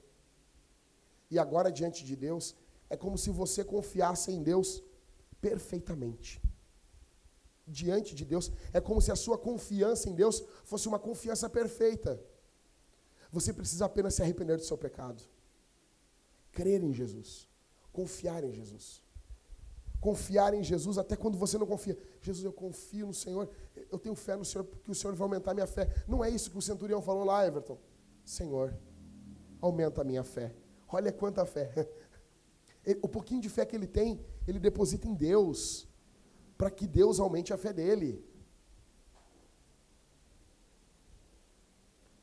[1.29, 2.55] E agora, diante de Deus,
[2.91, 4.83] é como se você confiasse em Deus
[5.39, 6.41] perfeitamente.
[7.67, 12.21] Diante de Deus, é como se a sua confiança em Deus fosse uma confiança perfeita.
[13.31, 15.23] Você precisa apenas se arrepender do seu pecado,
[16.51, 17.49] crer em Jesus
[17.91, 19.03] Confiar em Jesus.
[19.99, 21.97] Confiar em Jesus até quando você não confia.
[22.21, 23.49] Jesus, eu confio no Senhor,
[23.91, 25.87] eu tenho fé no Senhor, porque o Senhor vai aumentar a minha fé.
[26.07, 27.77] Não é isso que o centurião falou lá, Everton.
[28.25, 28.73] Senhor,
[29.59, 30.55] aumenta a minha fé.
[30.87, 31.87] Olha quanta fé.
[33.01, 35.87] O pouquinho de fé que ele tem, ele deposita em Deus,
[36.57, 38.25] para que Deus aumente a fé dele.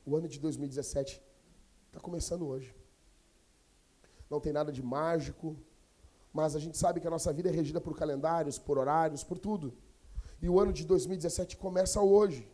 [0.05, 1.23] O ano de 2017
[1.89, 2.75] está começando hoje
[4.31, 5.57] não tem nada de mágico,
[6.33, 9.39] mas a gente sabe que a nossa vida é regida por calendários, por horários, por
[9.39, 9.73] tudo.
[10.41, 12.49] E o ano de 2017 começa hoje.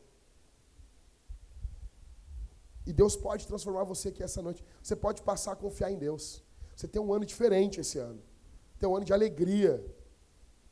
[2.87, 4.65] E Deus pode transformar você aqui essa noite.
[4.83, 6.43] Você pode passar a confiar em Deus.
[6.75, 8.23] Você tem um ano diferente esse ano.
[8.79, 9.85] Tem um ano de alegria.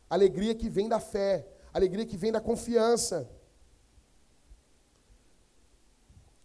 [0.08, 1.46] Alegria que vem da fé.
[1.72, 3.30] Alegria que vem da confiança.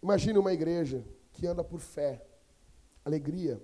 [0.02, 2.24] Imagine uma igreja que anda por fé.
[3.04, 3.60] Alegria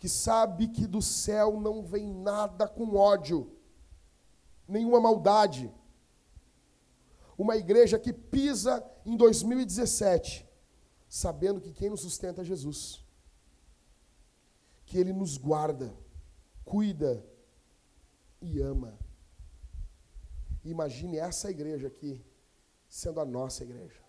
[0.00, 3.52] que sabe que do céu não vem nada com ódio,
[4.66, 5.70] nenhuma maldade.
[7.36, 10.48] Uma igreja que pisa em 2017,
[11.06, 13.04] sabendo que quem nos sustenta é Jesus,
[14.90, 15.96] que Ele nos guarda,
[16.64, 17.24] cuida
[18.42, 18.98] e ama.
[20.64, 22.20] Imagine essa igreja aqui
[22.88, 24.02] sendo a nossa igreja.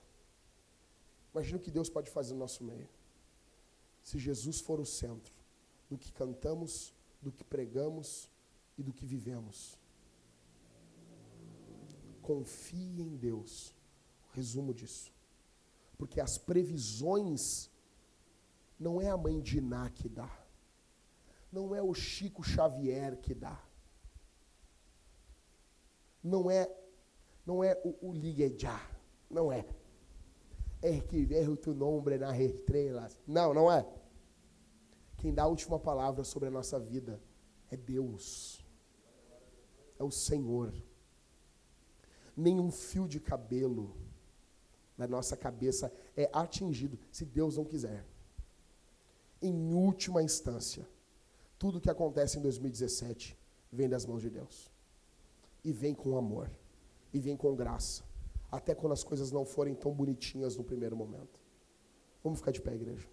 [1.32, 2.90] Imagine o que Deus pode fazer no nosso meio.
[4.02, 5.32] Se Jesus for o centro
[5.88, 8.28] do que cantamos, do que pregamos
[8.76, 9.78] e do que vivemos.
[12.24, 13.72] Confie em Deus.
[14.34, 15.14] Resumo disso.
[15.96, 17.70] Porque as previsões
[18.80, 20.41] não é a mãe de Iná que dá.
[21.52, 23.62] Não é o Chico Xavier que dá.
[26.24, 26.70] Não é
[27.46, 28.80] não é o, o Liguejá.
[29.30, 29.66] Não é.
[30.82, 33.18] É que ver tu nome nas estrelas.
[33.28, 33.86] Não, não é.
[35.18, 37.22] Quem dá a última palavra sobre a nossa vida
[37.70, 38.66] é Deus.
[40.00, 40.74] É o Senhor.
[42.36, 43.96] Nenhum fio de cabelo
[44.98, 48.06] na nossa cabeça é atingido se Deus não quiser.
[49.42, 50.88] Em última instância,
[51.62, 53.38] tudo que acontece em 2017
[53.72, 54.72] vem das mãos de Deus.
[55.64, 56.50] E vem com amor.
[57.14, 58.04] E vem com graça.
[58.52, 61.40] Até quando as coisas não forem tão bonitinhas no primeiro momento.
[62.24, 63.08] Vamos ficar de pé, igreja.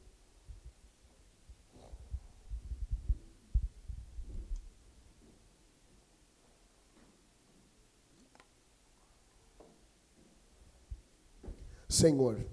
[11.86, 12.46] Senhor,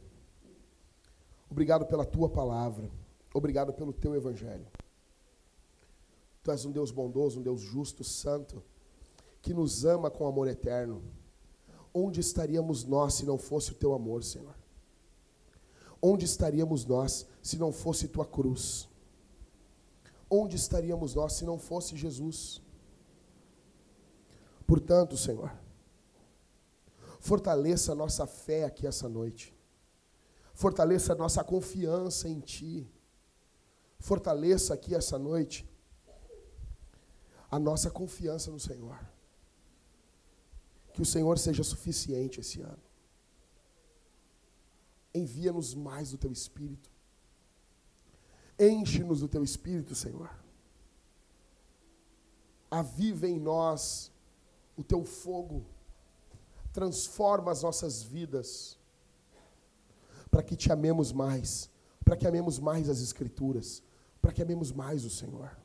[1.49, 2.89] obrigado pela tua palavra,
[3.33, 4.67] obrigado pelo teu evangelho.
[6.45, 8.63] Tu és um Deus bondoso, um Deus justo, santo,
[9.41, 11.01] que nos ama com amor eterno.
[11.91, 14.55] Onde estaríamos nós se não fosse o teu amor, Senhor?
[15.99, 18.87] Onde estaríamos nós se não fosse tua cruz?
[20.29, 22.61] Onde estaríamos nós se não fosse Jesus?
[24.67, 25.51] Portanto, Senhor,
[27.19, 29.51] Fortaleça a nossa fé aqui essa noite.
[30.53, 32.87] Fortaleça a nossa confiança em Ti.
[33.97, 35.67] Fortaleça aqui essa noite
[37.55, 38.99] a nossa confiança no Senhor.
[40.93, 42.83] Que o Senhor seja suficiente esse ano.
[45.13, 46.89] Envia-nos mais do Teu Espírito.
[48.59, 50.29] Enche-nos do Teu Espírito, Senhor.
[52.69, 54.11] Aviva em nós
[54.75, 55.65] o Teu fogo
[56.75, 58.77] transforma as nossas vidas,
[60.29, 61.69] para que te amemos mais,
[62.03, 63.81] para que amemos mais as Escrituras,
[64.21, 65.57] para que amemos mais o Senhor.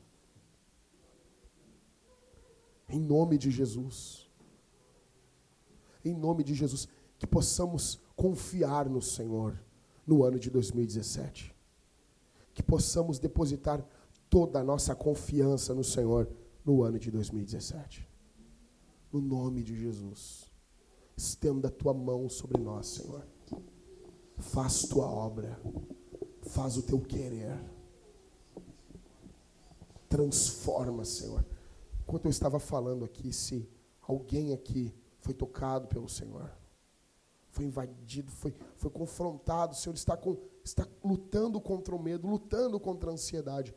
[2.91, 4.29] Em nome de Jesus.
[6.03, 6.87] Em nome de Jesus,
[7.17, 9.57] que possamos confiar no Senhor
[10.05, 11.55] no ano de 2017.
[12.53, 13.85] Que possamos depositar
[14.29, 16.27] toda a nossa confiança no Senhor
[16.65, 18.07] no ano de 2017.
[19.11, 20.51] No nome de Jesus.
[21.15, 23.25] Estenda a tua mão sobre nós, Senhor.
[24.37, 25.59] Faz tua obra.
[26.43, 27.57] Faz o teu querer.
[30.09, 31.45] Transforma, Senhor.
[32.11, 33.65] Enquanto eu estava falando aqui, se
[34.01, 36.51] alguém aqui foi tocado pelo Senhor,
[37.51, 42.77] foi invadido, foi, foi confrontado, o Senhor está, com, está lutando contra o medo, lutando
[42.81, 43.73] contra a ansiedade.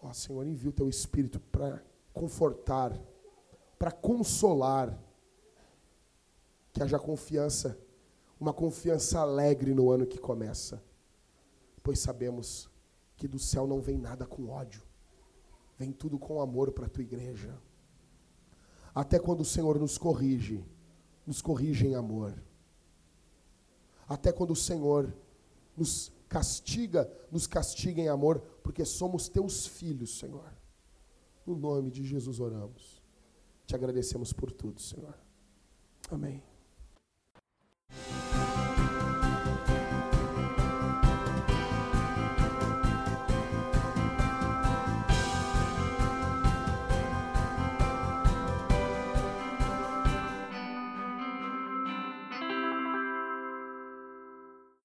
[0.00, 1.82] Ó Senhor, envia o teu Espírito para
[2.12, 2.96] confortar,
[3.76, 4.96] para consolar,
[6.72, 7.76] que haja confiança,
[8.38, 10.80] uma confiança alegre no ano que começa,
[11.82, 12.70] pois sabemos
[13.16, 14.85] que do céu não vem nada com ódio,
[15.78, 17.56] vem tudo com amor para a tua igreja.
[18.94, 20.64] Até quando o Senhor nos corrige,
[21.26, 22.34] nos corrige em amor.
[24.08, 25.12] Até quando o Senhor
[25.76, 30.52] nos castiga, nos castiga em amor, porque somos teus filhos, Senhor.
[31.46, 33.02] No nome de Jesus oramos.
[33.66, 35.14] Te agradecemos por tudo, Senhor.
[36.10, 36.42] Amém.